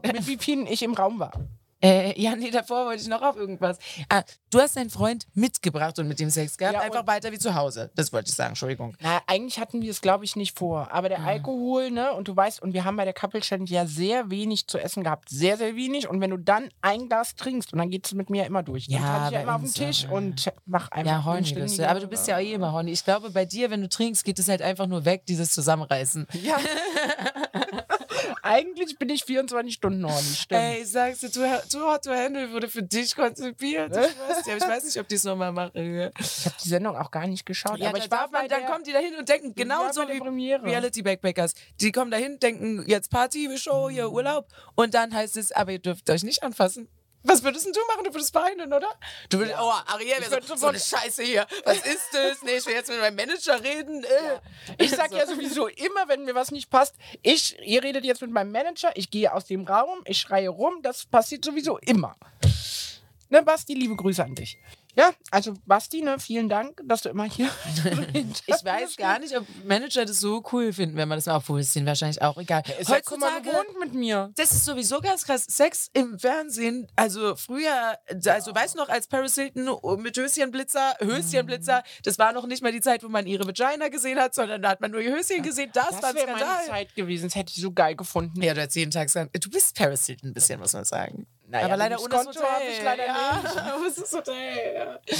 [0.04, 1.32] mit wie vielen ich im Raum war.
[1.80, 3.78] Äh, ja, nee, davor wollte ich noch auf irgendwas.
[4.08, 7.38] Ah, du hast deinen Freund mitgebracht und mit dem Sex gehabt, Ja, einfach weiter wie
[7.38, 7.90] zu Hause.
[7.94, 8.96] Das wollte ich sagen, Entschuldigung.
[9.00, 10.88] Na, eigentlich hatten wir es, glaube ich, nicht vor.
[10.90, 13.86] Aber der Alkohol, ne, und du weißt, und wir haben bei der Couple Challenge ja
[13.86, 15.28] sehr wenig zu essen gehabt.
[15.28, 16.08] Sehr, sehr wenig.
[16.08, 18.88] Und wenn du dann ein Glas trinkst, und dann geht es mit mir immer durch.
[18.88, 20.10] Dann Ja, trage ich ja immer auf den Tisch ja.
[20.10, 21.12] und mach einfach.
[21.12, 21.88] Ja, horny bist du.
[21.88, 22.90] Aber du bist ja auch eh immer horny.
[22.90, 26.26] Ich glaube, bei dir, wenn du trinkst, geht es halt einfach nur weg, dieses Zusammenreißen.
[26.42, 26.56] Ja.
[28.48, 30.08] eigentlich bin ich 24 Stunden.
[30.08, 30.60] Stimmt.
[30.60, 33.90] Ey, sagst du, Too Hot to Handle wurde für dich konzipiert.
[33.90, 35.72] Ich weiß, ich weiß nicht, ob die es nochmal machen.
[35.74, 37.78] Ich habe die Sendung auch gar nicht geschaut.
[37.78, 39.54] Ja, aber da ich war darf man, bei dann der, kommen die dahin und denken,
[39.54, 40.62] genau war so bei der wie Premiere.
[40.64, 41.54] Reality Backpackers.
[41.80, 44.48] Die kommen dahin, denken, jetzt Party, Show, hier Urlaub.
[44.74, 46.88] Und dann heißt es, aber ihr dürft euch nicht anfassen.
[47.24, 48.04] Was würdest denn du machen?
[48.04, 48.88] Du würdest weinen, oder?
[49.28, 51.46] Du würdest, oh, Ariel, so, so eine Scheiße hier.
[51.64, 52.42] Was ist das?
[52.42, 54.04] Nee, ich will jetzt mit meinem Manager reden.
[54.04, 54.84] Äh.
[54.84, 58.30] Ich sag ja sowieso immer, wenn mir was nicht passt, ich, ihr redet jetzt mit
[58.30, 62.16] meinem Manager, ich gehe aus dem Raum, ich schreie rum, das passiert sowieso immer.
[63.30, 64.58] Ne, Basti, liebe Grüße an dich.
[64.98, 67.48] Ja, also Basti, ne, vielen Dank, dass du immer hier.
[68.46, 71.36] Ich weiß gar nicht, ob Manager das so cool finden, wenn man das macht.
[71.36, 72.62] Obwohl, es ist denen wahrscheinlich auch egal.
[72.80, 74.32] Ist ja guck mal gewohnt mit mir.
[74.36, 75.46] Das ist sowieso ganz krass.
[75.48, 81.84] Sex im Fernsehen, also früher, also weißt du noch, als Paris Hilton mit Höschenblitzer, Höschenblitzer,
[82.02, 84.70] das war noch nicht mal die Zeit, wo man ihre Vagina gesehen hat, sondern da
[84.70, 85.70] hat man nur ihr Höschen gesehen.
[85.72, 86.66] Das, Das war meine.
[86.66, 88.42] Zeit gewesen, das hätte ich so geil gefunden.
[88.42, 91.26] Ja, du hast jeden Tag gesagt, du bist Paris Hilton ein bisschen, muss man sagen.
[91.50, 92.52] Naja, aber leider ohne das Konto Hotel.
[92.52, 93.42] hab ich leider ja,
[93.96, 94.74] das Hotel.
[94.74, 95.16] Ja.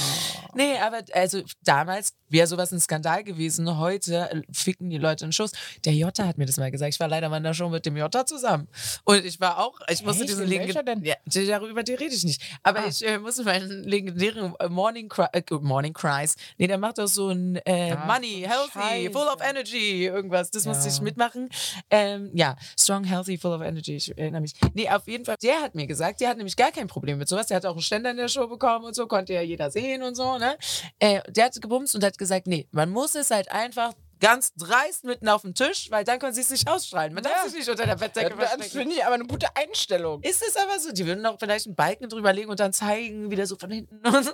[0.53, 3.77] Nee, aber also damals wäre sowas ein Skandal gewesen.
[3.79, 5.51] Heute äh, ficken die Leute in Schuss.
[5.85, 6.93] Der Jota hat mir das mal gesagt.
[6.93, 8.67] Ich war leider mal in der Show mit dem Jota zusammen.
[9.05, 10.31] Und ich war auch, ich musste Echt?
[10.33, 11.03] diesen legendären.
[11.03, 12.41] Ja, darüber die rede ich nicht.
[12.63, 12.87] Aber Ah.
[12.87, 16.35] ich äh, musste meinen legendären äh, Morning, Cry, äh, Morning Cries.
[16.57, 19.11] Nee, der macht doch so ein äh, Ach, Money, Healthy, Scheiße.
[19.11, 20.51] Full of Energy, irgendwas.
[20.51, 20.93] Das musste Ja.
[20.93, 21.49] ich mitmachen.
[21.89, 23.95] Ähm, ja, Strong, Healthy, Full of Energy.
[23.95, 24.53] Ich erinnere mich.
[24.75, 25.35] Nee, auf jeden Fall.
[25.41, 27.47] Der hat mir gesagt, der hat nämlich gar kein Problem mit sowas.
[27.47, 30.03] Der hat auch einen Ständer in der Show bekommen und so, konnte ja jeder sehen
[30.03, 30.57] und so, ne?
[30.99, 35.05] Äh, der hat gebumst und hat gesagt, nee, man muss es halt einfach ganz dreist
[35.05, 37.13] mitten auf dem Tisch, weil dann können sie es nicht ausstrahlen.
[37.13, 37.43] Man darf Ja.
[37.49, 38.77] sich nicht unter der Bettdecke Das verstecken.
[38.79, 40.21] finde ich aber eine gute Einstellung.
[40.23, 40.91] Ist es aber so?
[40.91, 43.95] Die würden auch vielleicht einen Balken drüber legen und dann zeigen, wieder so von hinten
[44.05, 44.31] und so?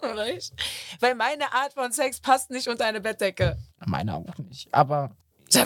[0.99, 3.57] Weil meine Art von Sex passt nicht unter eine Bettdecke.
[3.85, 4.73] Meine auch nicht.
[4.73, 5.11] Aber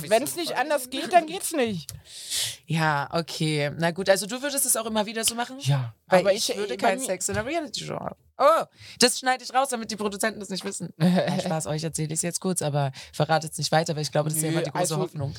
[0.07, 1.91] Wenn es nicht anders geht, dann geht's nicht.
[2.65, 3.71] Ja, okay.
[3.77, 5.57] Na gut, also du würdest es auch immer wieder so machen?
[5.61, 8.15] Ja, Weil aber ich, ich- würde bei keinen Sex in der Reality-Show haben.
[8.37, 8.63] Oh,
[8.99, 10.93] das schneide ich raus, damit die Produzenten das nicht wissen.
[10.97, 14.11] Nein, Spaß, euch erzähle ich es jetzt kurz, aber verratet es nicht weiter, weil ich
[14.11, 15.33] glaube, das ist ja immer die große also- Hoffnung.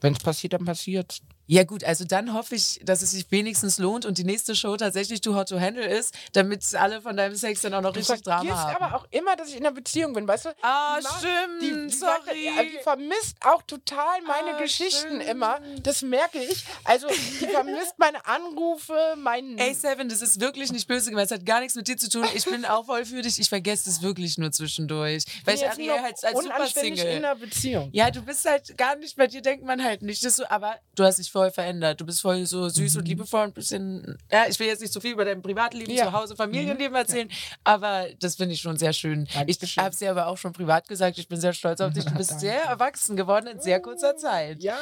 [0.00, 1.20] Wenn es passiert, dann passiert
[1.50, 4.76] Ja gut, also dann hoffe ich, dass es sich wenigstens lohnt und die nächste Show
[4.76, 8.00] tatsächlich Too Hot to Handle ist, damit alle von deinem Sex dann auch noch Du
[8.00, 8.76] richtig Drama haben.
[8.84, 10.48] aber auch immer, dass ich in einer Beziehung bin, weißt du?
[10.60, 12.44] Ah, Die mag- stimmt, Die, die, sagt, sorry.
[12.44, 15.24] ja, die vermisst auch total meine Ah, Geschichten stimmt.
[15.26, 15.58] immer.
[15.82, 16.64] Das merke ich.
[16.84, 19.56] Also, die vermisst meine Anrufe, meinen.
[19.56, 21.30] Ey, Seven, das ist wirklich nicht böse gemeint.
[21.30, 22.26] Es hat gar nichts mit dir zu tun.
[22.34, 23.38] Ich bin auch voll für dich.
[23.40, 25.24] Ich vergesse es wirklich nur zwischendurch.
[25.46, 27.24] Weil ich Ariel halt als unanständig in Super-Single.
[27.24, 27.88] einer Beziehung.
[27.92, 30.76] Ja, du bist halt gar nicht, bei dir denkt man halt nicht, dass du, aber
[30.94, 32.00] du hast dich voll verändert.
[32.00, 34.92] Du bist voll so süß und liebevoll und ein bisschen, ja, ich will jetzt nicht
[34.92, 36.06] so viel über dein Privatleben, Ja.
[36.06, 37.28] zu Hause, Familienleben erzählen,
[37.64, 39.24] aber das finde ich schon sehr schön.
[39.46, 39.82] Ich Dankeschön.
[39.84, 42.04] habe es dir aber auch schon privat gesagt, ich bin sehr stolz auf dich.
[42.04, 44.62] Du bist sehr erwachsen geworden in sehr kurzer Zeit.
[44.62, 44.76] Ja,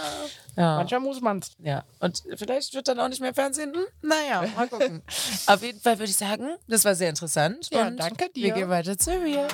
[0.56, 0.76] Ja.
[0.76, 1.52] manchmal muss man's.
[1.62, 3.72] Ja, und vielleicht wird dann auch nicht mehr Fernsehen.
[3.74, 3.84] Hm?
[4.02, 5.02] Naja, mal gucken.
[5.46, 7.68] Auf jeden Fall würde ich sagen, das war sehr interessant.
[7.72, 8.52] Ja, und danke Wir dir.
[8.54, 9.48] gehen weiter zu Real.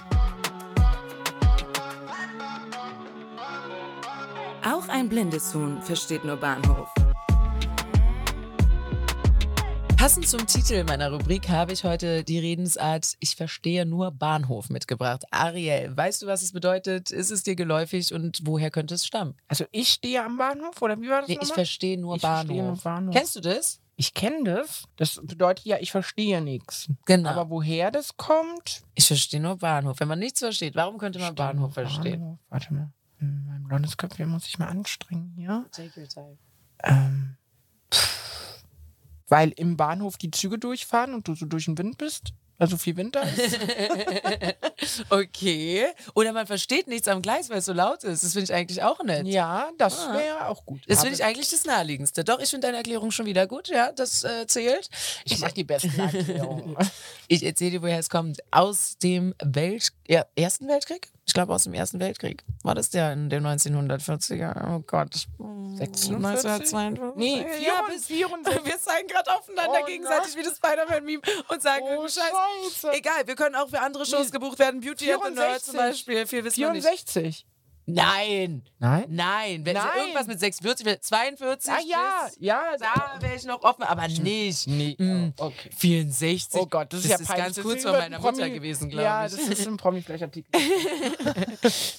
[4.65, 6.89] Auch ein blindes Huhn versteht nur Bahnhof.
[9.97, 15.25] Passend zum Titel meiner Rubrik habe ich heute die Redensart Ich verstehe nur Bahnhof mitgebracht.
[15.31, 17.11] Ariel, weißt du, was es bedeutet?
[17.11, 19.37] Ist es dir geläufig und woher könnte es stammen?
[19.47, 22.47] Also, ich stehe am Bahnhof, oder wie war das Nee, ich verstehe nur, Ich Bahnhof.
[22.47, 23.15] verstehe nur Bahnhof.
[23.15, 23.81] Kennst du das?
[23.95, 24.85] Ich kenne das.
[24.97, 26.89] Das bedeutet ja, ich verstehe nichts.
[27.05, 27.31] Genau.
[27.31, 28.83] Aber woher das kommt?
[28.95, 30.01] ich verstehe nur Bahnhof.
[30.01, 32.21] Wenn man nichts versteht, warum könnte man Bahnhof verstehen?
[32.21, 32.39] Bahnhof.
[32.49, 32.93] Warte mal.
[33.23, 35.65] Hm, Mein blondes Köpfchen muss ich mal anstrengen hier.
[35.73, 36.39] Take your time.
[36.83, 37.37] Ähm,
[37.93, 38.63] pff,
[39.29, 42.33] weil im Bahnhof die Züge durchfahren und du so durch den Wind bist.
[42.59, 43.59] Also viel Winter ist.
[45.11, 45.87] Okay.
[46.15, 48.23] Oder man versteht nichts am Gleis, weil es so laut ist.
[48.25, 49.27] Das finde ich eigentlich auch nett.
[49.27, 50.15] ja, das Ah.
[50.17, 50.81] wäre auch gut.
[50.87, 52.25] Das finde ich eigentlich das Naheliegendste.
[52.25, 53.69] Doch, ich finde deine Erklärung schon wieder gut.
[53.69, 54.89] Ja, das äh, zählt.
[55.25, 56.77] Ich mache die besten Erklärungen.
[57.29, 58.41] Ich erzähle dir, woher es kommt.
[58.51, 61.11] Aus dem Welt ja, Ersten Weltkrieg?
[61.25, 62.45] Ich glaube, aus dem Ersten Weltkrieg.
[62.63, 64.77] War das der in den 1940er?
[64.77, 65.27] Oh Gott.
[65.79, 66.11] 46?
[66.17, 67.17] 1952?
[67.17, 68.65] Nee, ja, bis 64.
[68.65, 72.33] Wir zeigen gerade aufeinander Oh gegenseitig wie das Spider-Man-Meme und sagen Oh, Scheiß.
[72.73, 72.93] Scheiße.
[72.93, 74.81] Egal, wir können auch für andere Shows gebucht werden.
[74.81, 75.65] Beauty and the Nerd 64.
[75.65, 76.27] zum Beispiel.
[76.27, 76.83] Viel wissen wir nicht.
[77.11, 77.47] 64.
[77.95, 78.63] Nein.
[78.79, 79.05] Nein?
[79.09, 79.65] Nein.
[79.65, 79.93] Wenn es Nein.
[80.01, 81.73] irgendwas mit 46 wäre, 42.
[81.73, 82.63] Ah ja, ja.
[82.79, 84.67] Da wäre ich noch offen, aber nicht.
[84.67, 84.97] Nee,
[85.39, 85.71] oh, okay.
[85.77, 86.61] 64.
[86.61, 87.45] Oh Gott, das ist ja ist peinlich.
[87.45, 89.33] ganz Das kurz vor meiner Promi- Mutter gewesen, glaube Ja, ich.
[89.33, 90.51] das ist ein Promi-Flächartikel.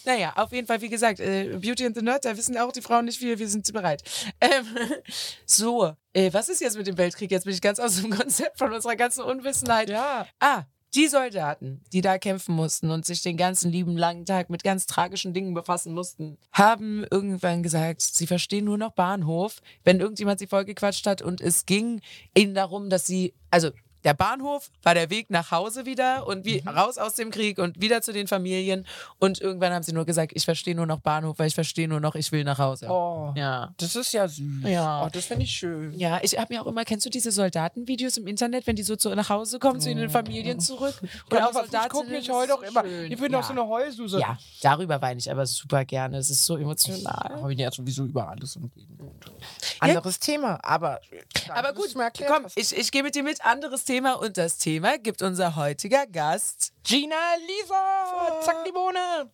[0.06, 2.82] Naja, auf jeden Fall, wie gesagt, äh, Beauty and the Nerd, da wissen auch die
[2.82, 4.04] Frauen nicht viel, wir sind bereit.
[4.42, 4.66] Ähm,
[5.46, 7.32] so, äh, was ist jetzt mit dem Weltkrieg?
[7.32, 9.90] Jetzt bin ich ganz aus dem Konzept von unserer ganzen Unwissenheit.
[9.90, 10.28] ja.
[10.40, 10.64] Ah,
[10.96, 14.86] die Soldaten, die da kämpfen mussten und sich den ganzen lieben langen Tag mit ganz
[14.86, 20.48] tragischen Dingen befassen mussten, haben irgendwann gesagt, sie verstehen nur noch Bahnhof, wenn irgendjemand sie
[20.48, 22.02] vollgequatscht hat und es ging
[22.38, 23.72] ihnen darum, dass sie, also
[24.04, 27.82] der Bahnhof war der Weg nach Hause wieder und wie raus aus dem Krieg und
[27.82, 28.86] wieder zu den Familien
[29.20, 32.00] und irgendwann haben sie nur gesagt, ich verstehe nur noch Bahnhof, weil ich verstehe nur
[32.00, 32.88] noch, ich will nach Hause.
[32.90, 33.74] Oh, Ja.
[33.78, 34.64] das ist ja süß.
[34.66, 35.06] Ja.
[35.06, 35.94] Oh, das finde ich schön.
[35.98, 38.96] Ja, ich habe mir auch immer, kennst du diese Soldatenvideos im Internet, wenn die so
[38.96, 40.96] zu, nach Hause kommen, zu ihren Familien zurück?
[41.32, 42.84] Ja, auch aber ich gucke mich heute auch immer.
[42.86, 43.40] Ich bin ja.
[43.40, 44.20] doch so eine Heulsuse.
[44.20, 46.18] Ja, darüber weine ich aber super gerne.
[46.18, 47.42] Es ist so emotional.
[47.42, 48.98] Habe ich ja sowieso über alles und jeden.
[49.80, 51.00] Anderes Thema, aber.
[51.50, 53.44] Aber gut, komm, ich, ich gehe mit dir mit.
[53.44, 56.72] Anderes Thema und das Thema gibt unser heutiger Gast.
[56.84, 57.16] Gina
[57.48, 59.30] Lisa, zack die Bohne.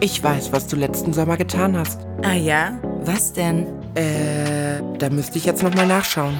[0.00, 2.00] Ich weiß, was du letzten Sommer getan hast.
[2.22, 2.80] Ah ja?
[3.02, 3.66] Was denn?
[3.94, 6.36] Äh, da müsste ich jetzt nochmal nachschauen.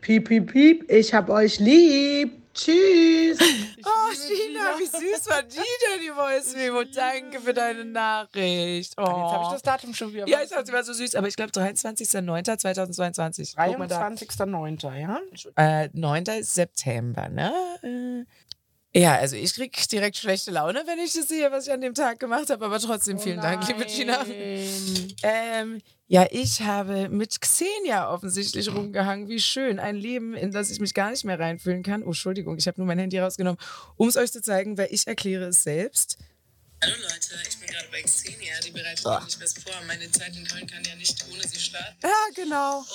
[0.00, 2.43] Piep, piep, piep, ich hab euch lieb.
[2.54, 3.38] Tschüss.
[3.86, 6.84] Oh, Gina, wie süß war die denn, die Voice Memo?
[6.84, 8.94] Danke für deine Nachricht.
[8.96, 9.02] Oh.
[9.02, 10.26] Jetzt habe ich das Datum schon wieder.
[10.26, 13.54] ja, ich dachte, sie war so süß, aber ich glaube 23.09.2022.
[13.56, 14.06] Guck mal da.
[14.08, 15.20] 23.09., ja?
[15.56, 16.24] Äh, 9.
[16.42, 17.52] September, ne?
[17.82, 18.24] Äh,
[18.98, 21.94] Ja, also ich krieg direkt schlechte Laune, wenn ich das sehe, was ich an dem
[21.94, 24.24] Tag gemacht habe, aber trotzdem vielen Dank, liebe Gina.
[25.22, 29.28] Ähm, ja, ich habe mit Xenia offensichtlich rumgehangen.
[29.28, 29.78] Wie schön.
[29.78, 32.02] Ein Leben, in das ich mich gar nicht mehr reinfühlen kann.
[32.02, 33.58] Oh, Entschuldigung, ich habe nur mein Handy rausgenommen,
[33.96, 36.18] um es euch zu zeigen, weil ich erkläre es selbst.
[36.82, 39.18] Hallo Leute, ich bin gerade bei Xenia, die bereitet Ah.
[39.20, 39.72] nämlich was vor.
[39.86, 41.96] Meine Zeit in Köln kann ja nicht ohne sie starten.
[42.02, 42.80] Ja, genau.
[42.80, 42.86] Und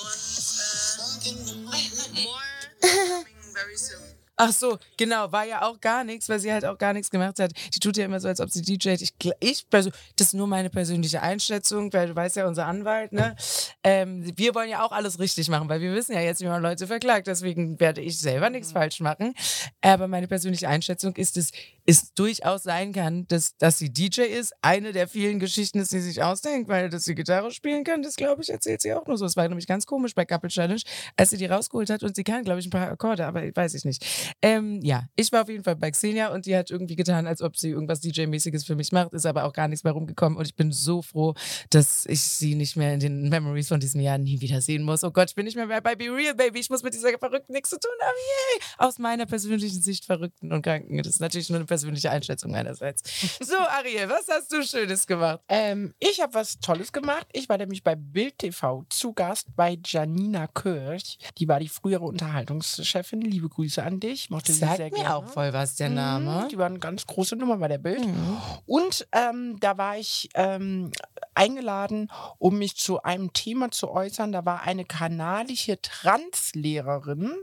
[1.26, 2.38] äh, more
[2.80, 4.19] coming very soon.
[4.42, 7.38] Ach so, genau, war ja auch gar nichts, weil sie halt auch gar nichts gemacht
[7.38, 7.52] hat.
[7.74, 9.02] Die tut ja immer so, als ob sie DJt.
[9.02, 13.36] Ich, ich das ist nur meine persönliche Einschätzung, weil du weißt ja, unser Anwalt, ne?
[13.84, 16.62] Ähm, wir wollen ja auch alles richtig machen, weil wir wissen ja jetzt, wie man
[16.62, 17.26] Leute verklagt.
[17.26, 19.34] Deswegen werde ich selber nichts falsch machen.
[19.82, 21.50] Aber meine persönliche Einschätzung ist, dass
[21.90, 24.52] es durchaus sein kann, dass, dass sie DJ ist.
[24.62, 28.16] Eine der vielen Geschichten ist, die sich ausdenkt, weil dass sie Gitarre spielen kann, das
[28.16, 29.24] glaube ich, erzählt sie auch nur so.
[29.24, 30.80] Es war nämlich ganz komisch bei Couple Challenge,
[31.16, 33.74] als sie die rausgeholt hat und sie kann, glaube ich, ein paar Akkorde, aber weiß
[33.74, 34.04] ich nicht.
[34.40, 37.42] Ähm, ja, ich war auf jeden Fall bei Xenia und die hat irgendwie getan, als
[37.42, 40.46] ob sie irgendwas DJ-mäßiges für mich macht, ist aber auch gar nichts mehr rumgekommen und
[40.46, 41.34] ich bin so froh,
[41.70, 45.02] dass ich sie nicht mehr in den Memories von diesem Jahr nie wieder sehen muss.
[45.02, 46.60] Oh Gott, ich bin nicht mehr bei bei Be Real, Baby.
[46.60, 48.16] Ich muss mit dieser Verrückten nichts zu tun haben.
[48.16, 48.60] Yay!
[48.78, 50.98] Aus meiner persönlichen Sicht Verrückten und Kranken.
[50.98, 53.02] Das ist natürlich nur eine persönliche Einschätzung meinerseits.
[53.40, 55.40] So, Ariel, was hast du Schönes gemacht?
[55.48, 57.26] Ähm, ich habe was Tolles gemacht.
[57.32, 61.18] Ich war nämlich bei Bild TV zu Gast bei Janina Kirch.
[61.38, 63.20] Die war die frühere Unterhaltungschefin.
[63.20, 64.30] Liebe Grüße an dich.
[64.30, 64.98] Mochte sie sehr Sagt gerne.
[64.98, 66.44] mir auch voll was, der Name.
[66.44, 68.04] Mhm, Die war eine ganz große Nummer bei der Bild.
[68.06, 68.38] Mhm.
[68.66, 70.90] Und ähm, da war ich ähm,
[71.34, 74.32] eingeladen, um mich zu einem Thema zu äußern.
[74.32, 77.34] Da war eine kanadische Translehrerin,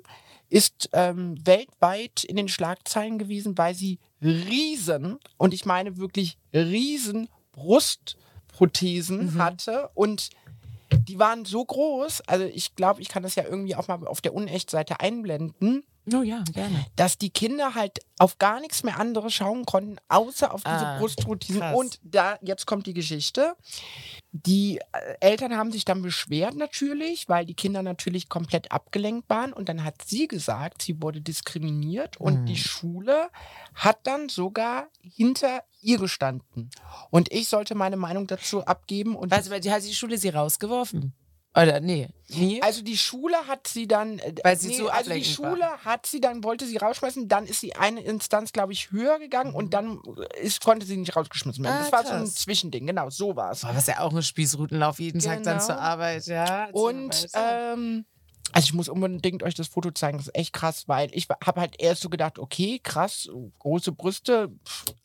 [0.50, 7.30] ist ähm, weltweit in den Schlagzeilen gewesen, weil sie riesen, und ich meine wirklich riesen
[7.52, 9.42] Brustprothesen Mhm.
[9.42, 10.30] hatte und
[11.08, 14.22] die waren so groß, also ich glaube, ich kann das ja irgendwie auch mal auf
[14.22, 16.86] der Unecht-Seite einblenden Oh ja, gerne.
[16.96, 20.98] dass die Kinder halt auf gar nichts mehr anderes schauen konnten, außer auf diese Ah,
[21.00, 21.62] Brustprothesen.
[21.74, 23.56] Und da, jetzt kommt die Geschichte.
[24.32, 29.54] Die äh, Eltern haben sich dann beschwert natürlich, weil die Kinder natürlich komplett abgelenkt waren.
[29.54, 32.46] Und dann hat sie gesagt, sie wurde diskriminiert und Mhm.
[32.46, 33.30] die Schule
[33.76, 36.70] hat dann sogar hinter ihr gestanden.
[37.12, 39.16] Und ich sollte meine Meinung dazu abgeben.
[39.16, 41.14] Und Also, weil die hat die Schule sie rausgeworfen.
[41.56, 42.62] Oder nee, nie?
[42.62, 45.50] also die Schule hat sie dann, äh, Weil sie zu also die ablenkend war.
[45.52, 49.18] Schule hat sie dann, wollte sie rausschmeißen, dann ist sie eine Instanz, glaube ich, höher
[49.18, 50.00] gegangen und dann
[50.40, 51.78] ist, konnte sie nicht rausgeschmissen werden.
[51.78, 51.82] Mhm.
[51.82, 52.28] Ah, das war so ein.
[52.28, 53.62] Zwischending, genau, so war es.
[53.62, 55.66] Boah, was ja auch ein Spießrutenlauf jeden Tag dann Genau.
[55.66, 56.70] zur Arbeit, ja.
[56.74, 58.06] Und ähm,
[58.54, 61.60] also ich muss unbedingt euch das Foto zeigen, das ist echt krass, weil ich habe
[61.62, 63.30] halt erst so gedacht, okay, krass,
[63.60, 64.50] große Brüste,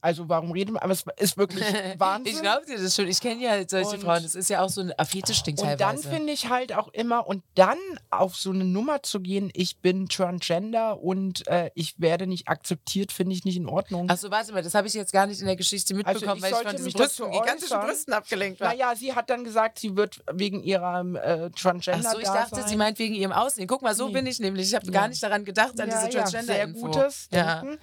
[0.00, 1.64] also warum reden wir, aber es ist wirklich
[1.98, 2.34] Wahnsinn.
[2.36, 3.08] ich glaube dir das schon.
[3.08, 4.22] Ich kenne ja halt solche Und- Frauen.
[4.22, 6.08] Das ist ja auch so ein Fetischding Und dann teilweise.
[6.08, 7.78] finde ich halt auch immer, und dann
[8.10, 13.12] auf so eine Nummer zu gehen, ich bin transgender und äh, ich werde nicht akzeptiert,
[13.12, 14.08] finde ich nicht in Ordnung.
[14.08, 16.42] Achso, warte mal, das habe ich jetzt gar nicht in der Geschichte Also mitbekommen, ich
[16.44, 17.80] weil ich von diesen Brüsten, gigantischen.
[17.80, 18.68] Brüsten abgelenkt war.
[18.68, 22.76] naja, sie hat dann gesagt, sie wird wegen ihrer äh, transgender Achso, ich dachte, sie
[22.76, 23.66] meint wegen ihrem Aussehen.
[23.66, 24.12] Guck mal, so Nee.
[24.14, 24.68] bin ich nämlich.
[24.68, 27.60] Ich habe gar nicht daran gedacht, an diese ja, sehr gutes Ja.
[27.62, 27.78] Denken.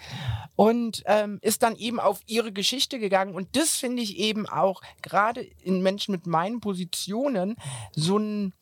[0.56, 3.34] Und ähm, ist dann eben auf ihre Geschichte gegangen.
[3.34, 7.56] Und das finde ich eben auch, gerade in Menschen mit meinen Positionen,
[7.96, 8.54] so ein,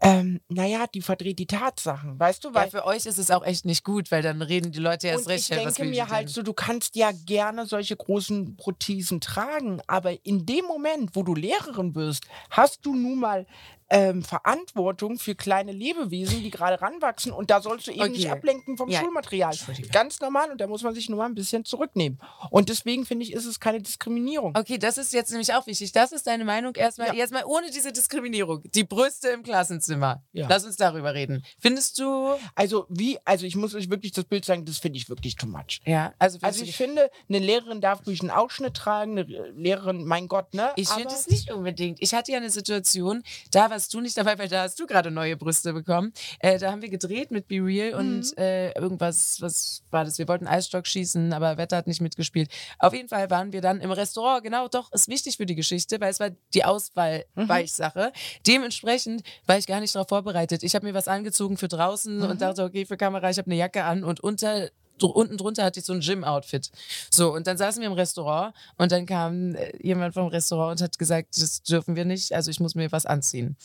[0.00, 2.48] ähm, naja, die verdreht die Tatsachen, weißt du?
[2.48, 5.06] Ja, Weil für euch ist es auch echt nicht gut, weil dann reden die Leute
[5.08, 5.50] erst und recht.
[5.50, 10.44] ich denke mir halt so, du kannst ja gerne solche großen Prothesen tragen, aber in
[10.44, 13.46] dem Moment, wo du Lehrerin wirst, hast du nun mal
[13.90, 18.30] ähm, Verantwortung für kleine Lebewesen, die gerade ranwachsen und da sollst du eben nicht Okay.
[18.30, 19.54] ablenken vom Ja, Schulmaterial.
[19.92, 22.18] Ganz normal und da muss man sich nur mal ein bisschen zurücknehmen.
[22.50, 24.56] Und deswegen finde ich, ist es keine Diskriminierung.
[24.56, 25.92] Okay, das ist jetzt nämlich auch wichtig.
[25.92, 27.14] Das ist deine Meinung erstmal, Ja.
[27.14, 28.62] jetzt mal ohne diese Diskriminierung.
[28.74, 30.22] Die Brüste im Klassenzimmer.
[30.32, 30.46] Ja.
[30.48, 31.44] Lass uns darüber reden.
[31.58, 35.08] Findest du, Also wie, also ich muss euch wirklich das Bild zeigen, das finde ich
[35.08, 35.80] wirklich too much.
[35.84, 39.22] ja, also, Also ich finde, eine Lehrerin darf durch einen Ausschnitt tragen, eine
[39.54, 40.72] Lehrerin, mein Gott, ne?
[40.76, 41.98] Ich finde es nicht unbedingt.
[42.00, 45.10] Ich hatte ja eine Situation, da warst du nicht dabei, weil da hast du gerade
[45.10, 46.12] neue Brüste bekommen.
[46.38, 47.98] Äh, da haben wir gedreht mit Be Real Mhm.
[48.18, 50.16] und äh, irgendwas, was war das?
[50.18, 52.50] Wir wollten Eisstock schießen, aber Wetter hat nicht mitgespielt.
[52.78, 54.44] Auf jeden Fall waren wir dann im Restaurant.
[54.44, 56.64] Genau, doch, ist wichtig für die Geschichte, weil es war die Mhm.
[56.66, 58.12] Auswahl-Weichsache.
[58.46, 60.62] Dementsprechend war ich gar nicht darauf vorbereitet.
[60.62, 62.24] Ich habe mir was angezogen für draußen Mhm.
[62.24, 64.70] und dachte, okay, für Kamera, ich habe eine Jacke an und unter
[65.02, 66.70] unten drunter hatte ich so ein Gym-Outfit.
[67.10, 70.84] So, und dann saßen wir im Restaurant und dann kam äh, jemand vom Restaurant und
[70.84, 73.56] hat gesagt, das dürfen wir nicht, also ich muss mir was anziehen.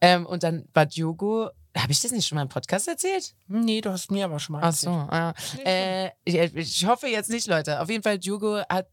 [0.00, 3.34] Ähm, und dann war Diogo, habe ich das nicht schon mal im Podcast erzählt?
[3.46, 5.32] Nee, du hast mir aber schon mal Ach so, ah.
[5.64, 7.80] äh, ich, hoffe jetzt nicht, Leute.
[7.80, 8.88] Auf jeden Fall, Diogo hat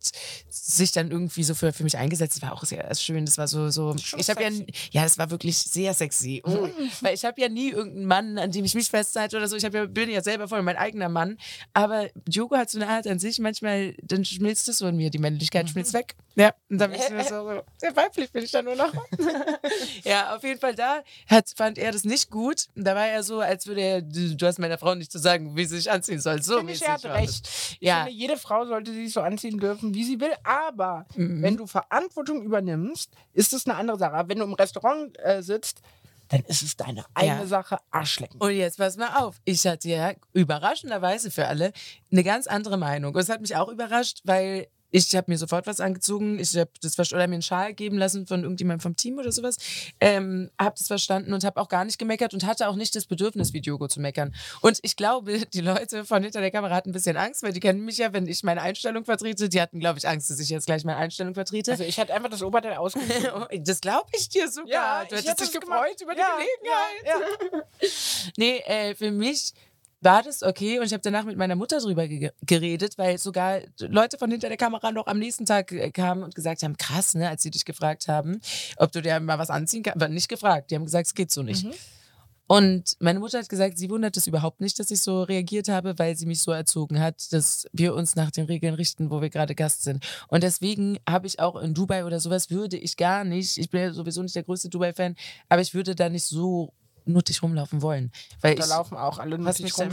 [0.47, 2.37] sich dann irgendwie so für, für mich eingesetzt.
[2.37, 3.25] Das war auch sehr schön.
[3.25, 3.97] Das war so, so.
[3.97, 4.49] Schon Ich habe ja,
[4.91, 6.43] ja, das war wirklich sehr sexy.
[6.45, 6.69] Oh.
[7.01, 9.55] Weil ich habe ja nie irgendeinen Mann, an dem ich mich festhalte oder so.
[9.55, 11.37] Ich hab ja, bin ja selber voll mein eigener Mann.
[11.73, 15.09] Aber Diogo hat so eine Art an sich, manchmal, dann schmilzt es so in mir,
[15.09, 16.15] die Männlichkeit schmilzt weg.
[16.39, 18.93] Ja, und dann bin ich so, so, sehr weiblich bin ich da nur noch.
[20.03, 22.67] ja, auf jeden Fall da hat, fand er das nicht gut.
[22.75, 25.65] Da war er so, als würde er, du, hast meiner Frau nicht zu sagen, wie
[25.65, 26.41] sie sich anziehen soll.
[26.43, 27.13] So Finde ich, er hat das.
[27.17, 27.47] recht.
[27.79, 28.03] Ich Ja.
[28.03, 30.33] finde, jede Frau sollte sich so anziehen dürfen, wie sie will.
[30.43, 31.41] Aber Mhm.
[31.41, 34.13] wenn du Verantwortung übernimmst, ist es eine andere Sache.
[34.13, 35.81] Aber wenn du im Restaurant äh, sitzt,
[36.29, 37.45] dann ist es deine eigene Ja.
[37.47, 38.39] Sache, Arschlecken.
[38.39, 39.37] Und jetzt pass mal auf.
[39.45, 41.71] Ich hatte ja überraschenderweise für alle
[42.11, 43.13] eine ganz andere Meinung.
[43.15, 46.39] Und es hat mich auch überrascht, weil ich habe mir sofort was angezogen.
[46.39, 49.31] Ich habe das verstanden, oder mir einen Schal geben lassen von irgendjemandem vom Team oder
[49.31, 49.57] sowas.
[49.99, 53.05] Ähm, habe das verstanden und habe auch gar nicht gemeckert und hatte auch nicht das
[53.05, 54.33] Bedürfnis, wie Diogo zu meckern.
[54.61, 57.59] Und ich glaube, die Leute von hinter der Kamera hatten ein bisschen Angst, weil die
[57.59, 59.49] kennen mich ja, wenn ich meine Einstellung vertrete.
[59.49, 61.71] Die hatten, glaube ich, Angst, dass ich jetzt gleich meine Einstellung vertrete.
[61.71, 63.49] Also ich hatte einfach das Oberteil ausgesucht.
[63.59, 65.05] das glaube ich dir sogar.
[65.05, 66.01] du ich hättest hätte dich gefreut gemacht.
[66.01, 67.51] über die ja, Gelegenheit.
[67.51, 67.63] Ja, ja.
[68.37, 69.53] Nee, äh, für mich
[70.01, 73.61] war das okay und ich habe danach mit meiner Mutter drüber ge geredet, weil sogar
[73.79, 77.15] Leute von hinter der Kamera noch am nächsten Tag äh, kamen und gesagt haben, krass,
[77.15, 78.39] ne, als sie dich gefragt haben,
[78.77, 81.31] ob du dir mal was anziehen kannst, aber nicht gefragt, die haben gesagt, es geht
[81.31, 81.65] so nicht.
[82.47, 85.99] Und meine Mutter hat gesagt, sie wundert es überhaupt nicht, dass ich so reagiert habe,
[85.99, 89.29] weil sie mich so erzogen hat, dass wir uns nach den Regeln richten, wo wir
[89.29, 90.05] gerade Gast sind.
[90.29, 93.81] Und deswegen habe ich auch in Dubai oder sowas würde ich gar nicht, ich bin
[93.81, 95.15] ja sowieso nicht der größte Dubai-Fan,
[95.49, 96.73] aber ich würde da nicht so
[97.07, 98.11] nuttig rumlaufen wollen.
[98.41, 99.89] Weil Da ich, laufen auch alle nuttig rum.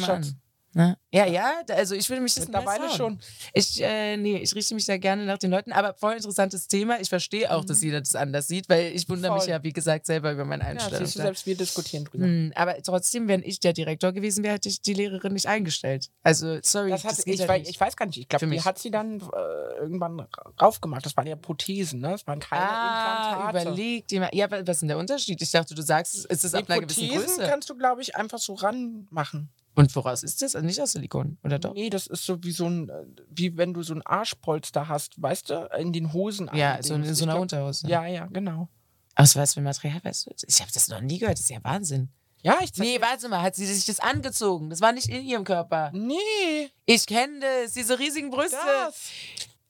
[0.75, 0.99] Ne?
[1.13, 3.21] Ja, ja, also ich würde mich das Mittlerweile schon.
[3.53, 7.01] Ich, äh, nee, ich richte mich da gerne nach den Leuten, aber voll interessantes Thema.
[7.01, 9.51] Ich verstehe auch, dass jeder das anders sieht, weil ich wundere mich Voll.
[9.53, 11.05] ja, wie gesagt, selber über meine Ja, Einstellung.
[11.05, 12.25] siehst du, selbst wir diskutieren drüber.
[12.25, 16.11] Hm, aber trotzdem, wenn ich der Direktor gewesen wäre, hätte ich die Lehrerin nicht eingestellt.
[16.25, 18.19] Also, sorry, Das hat, das geht ich, ja ich weiß gar nicht.
[18.19, 18.65] Ich glaube, die mich.
[18.65, 20.27] hat sie dann äh, irgendwann
[20.61, 21.07] raufgemacht.
[21.07, 22.11] Das waren ja Prothesen, ne?
[22.11, 23.69] Das waren keine Ah, Implantate.
[23.71, 24.31] überleg dir mal.
[24.33, 25.41] Ja, aber was ist denn der Unterschied?
[25.41, 28.17] Ich dachte, du sagst, es ist Die ab einer gewissen Prothesen kannst du, glaube ich,
[28.17, 29.51] einfach so ranmachen.
[29.77, 30.55] Und woraus ist das?
[30.55, 31.75] Also nicht aus Silikon, oder doch?
[31.75, 35.21] Nee, das ist so wie so ein, äh, wie wenn du so ein Arschpolster hast,
[35.21, 36.49] weißt du, in den Hosen.
[36.55, 37.89] Ja, so in so einer Unterhose.
[37.89, 38.69] Ja, ja, genau.
[39.17, 40.31] Aus was für Material weißt du?
[40.31, 40.45] das?
[40.47, 41.39] Ich habe das noch nie gehört.
[41.39, 42.09] Das ist ja Wahnsinn.
[42.43, 44.69] Ja, ich Nee, warte mal, hat sie sich das angezogen?
[44.71, 45.91] Das war nicht in ihrem Körper.
[45.95, 48.57] Nee, Ich kenne das, diese riesigen Brüste.
[48.67, 49.09] das.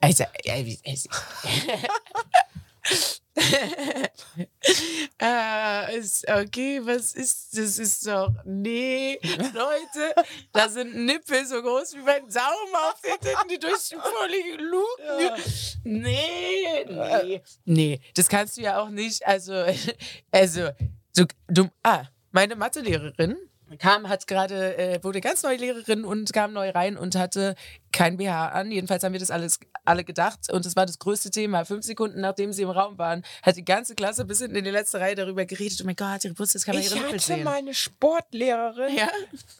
[0.00, 0.80] Also, ja, wie-
[5.20, 7.78] ah, ist, okay, was ist das?
[7.78, 8.30] Ist doch.
[8.44, 10.14] Nee, Leute,
[10.52, 14.56] da sind Nippel so groß wie mein Daumen auf den Titten, die durch den Pulli
[14.58, 15.42] luken.
[15.84, 17.42] Nee, nee.
[17.64, 19.26] Nee, das kannst du ja auch nicht.
[19.26, 19.52] Also,
[20.30, 20.70] also,
[21.16, 23.36] du, du ah, meine Mathelehrerin
[23.78, 27.54] kam, hat gerade, äh, wurde ganz neue Lehrerin und kam neu rein und hatte
[27.92, 28.70] kein BH an.
[28.70, 31.64] Jedenfalls haben wir das alles alle gedacht und das war das größte Thema.
[31.64, 34.70] Fünf Sekunden nachdem sie im Raum waren, hat die ganze Klasse bis hinten in die
[34.70, 35.78] letzte Reihe darüber geredet.
[35.82, 37.44] Oh mein Gott, ihre Brüste, das kann man Ich ihre Nippel hatte sehen.
[37.44, 39.08] meine Sportlehrerin, ja,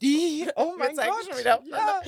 [0.00, 2.00] die, oh mein Gott, schon wieder auf ja.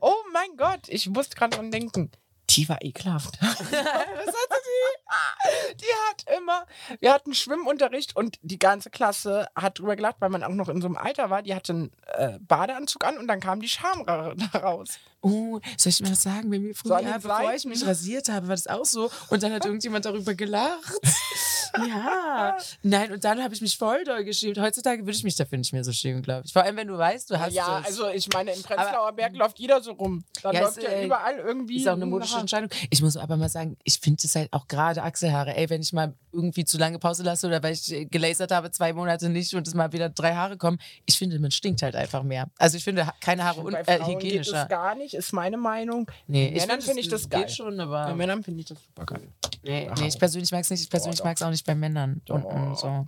[0.00, 2.10] oh mein Gott, ich musste gerade dran denken.
[2.50, 3.38] Die war ekelhaft.
[3.40, 5.76] was hatte die?
[5.76, 6.66] Die hat immer,
[7.00, 10.80] wir hatten Schwimmunterricht und die ganze Klasse hat drüber gelacht, weil man auch noch in
[10.80, 11.42] so einem Alter war.
[11.42, 14.98] Die hatte einen äh, Badeanzug an und dann kam die Scham ra- da raus.
[15.20, 16.48] Oh, soll ich mal was sagen?
[16.48, 19.10] Bei mir früher, den bevor ich mich rasiert habe, war das auch so.
[19.30, 20.92] Und dann hat irgendjemand darüber gelacht.
[21.88, 22.56] ja.
[22.82, 24.58] Nein, und dann habe ich mich voll doll geschämt.
[24.58, 26.52] Heutzutage würde ich mich dafür nicht mehr so schämen, glaube ich.
[26.52, 27.88] Vor allem, wenn du weißt, du hast ja, das.
[27.88, 30.24] also ich meine, im Prenzlauer Berg läuft jeder so rum.
[30.42, 31.78] Da Ja, läuft ist, ja äh, überall irgendwie.
[31.78, 32.38] ist auch eine ein modische.
[32.38, 32.70] Entscheidung.
[32.90, 35.56] Ich muss aber mal sagen, ich finde es halt auch gerade Achselhaare.
[35.56, 38.70] Ey, wenn ich mal irgendwie zu lange Pause lasse oder weil ich äh, gelasert habe,
[38.70, 41.96] zwei Monate nicht und es mal wieder drei Haare kommen, ich finde, man stinkt halt
[41.96, 42.48] einfach mehr.
[42.58, 44.62] Also ich finde keine Haare un äh, hygienischer.
[44.62, 46.10] es gar nicht, ist meine Meinung.
[46.26, 47.42] Nee, Bei Männern find, finde ich das geil.
[47.44, 49.28] Geht schon, Bei aber Männern finde ich das super geil.
[49.62, 50.82] nee, nee, ich persönlich mag es nicht.
[50.82, 51.24] Ich persönlich doch.
[51.24, 52.20] mag es auch nicht bei Männern.
[52.28, 53.06] Und, und so.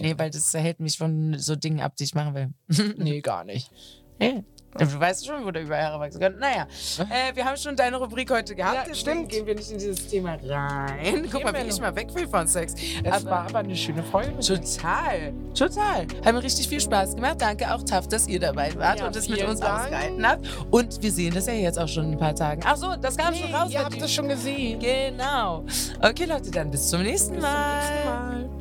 [0.00, 2.50] Nee, weil das hält mich von so Dingen ab, die ich machen will.
[2.96, 3.70] Nee, gar nicht.
[4.18, 4.44] Nee.
[4.78, 6.38] Du weißt schon, wo der über Haare wachsen kann.
[6.38, 6.66] Naja,
[7.10, 8.86] äh, wir haben schon deine Rubrik heute gehabt.
[8.88, 9.28] Ja, stimmt.
[9.28, 11.28] Gehen wir nicht in dieses Thema rein.
[11.30, 12.74] Guck mal, wie ich mal weg will von Sex.
[13.02, 14.38] Es Aber- war aber eine schöne Folge.
[14.38, 16.06] Total, total.
[16.24, 17.36] Hat mir richtig viel Spaß gemacht.
[17.40, 19.84] Danke auch Taff, dass ihr dabei wart Ja, und das mit uns Dank.
[19.86, 20.46] ausgehalten habt.
[20.70, 22.62] Und wir sehen das ja jetzt auch schon in ein paar Tagen.
[22.64, 23.70] Ach so, das kam schon raus.
[23.72, 24.78] ihr habt das schon gesehen.
[24.78, 25.64] Genau.
[26.00, 27.76] Okay, Leute, dann bis zum nächsten Bis zum Mal.
[27.80, 28.59] nächsten Mal.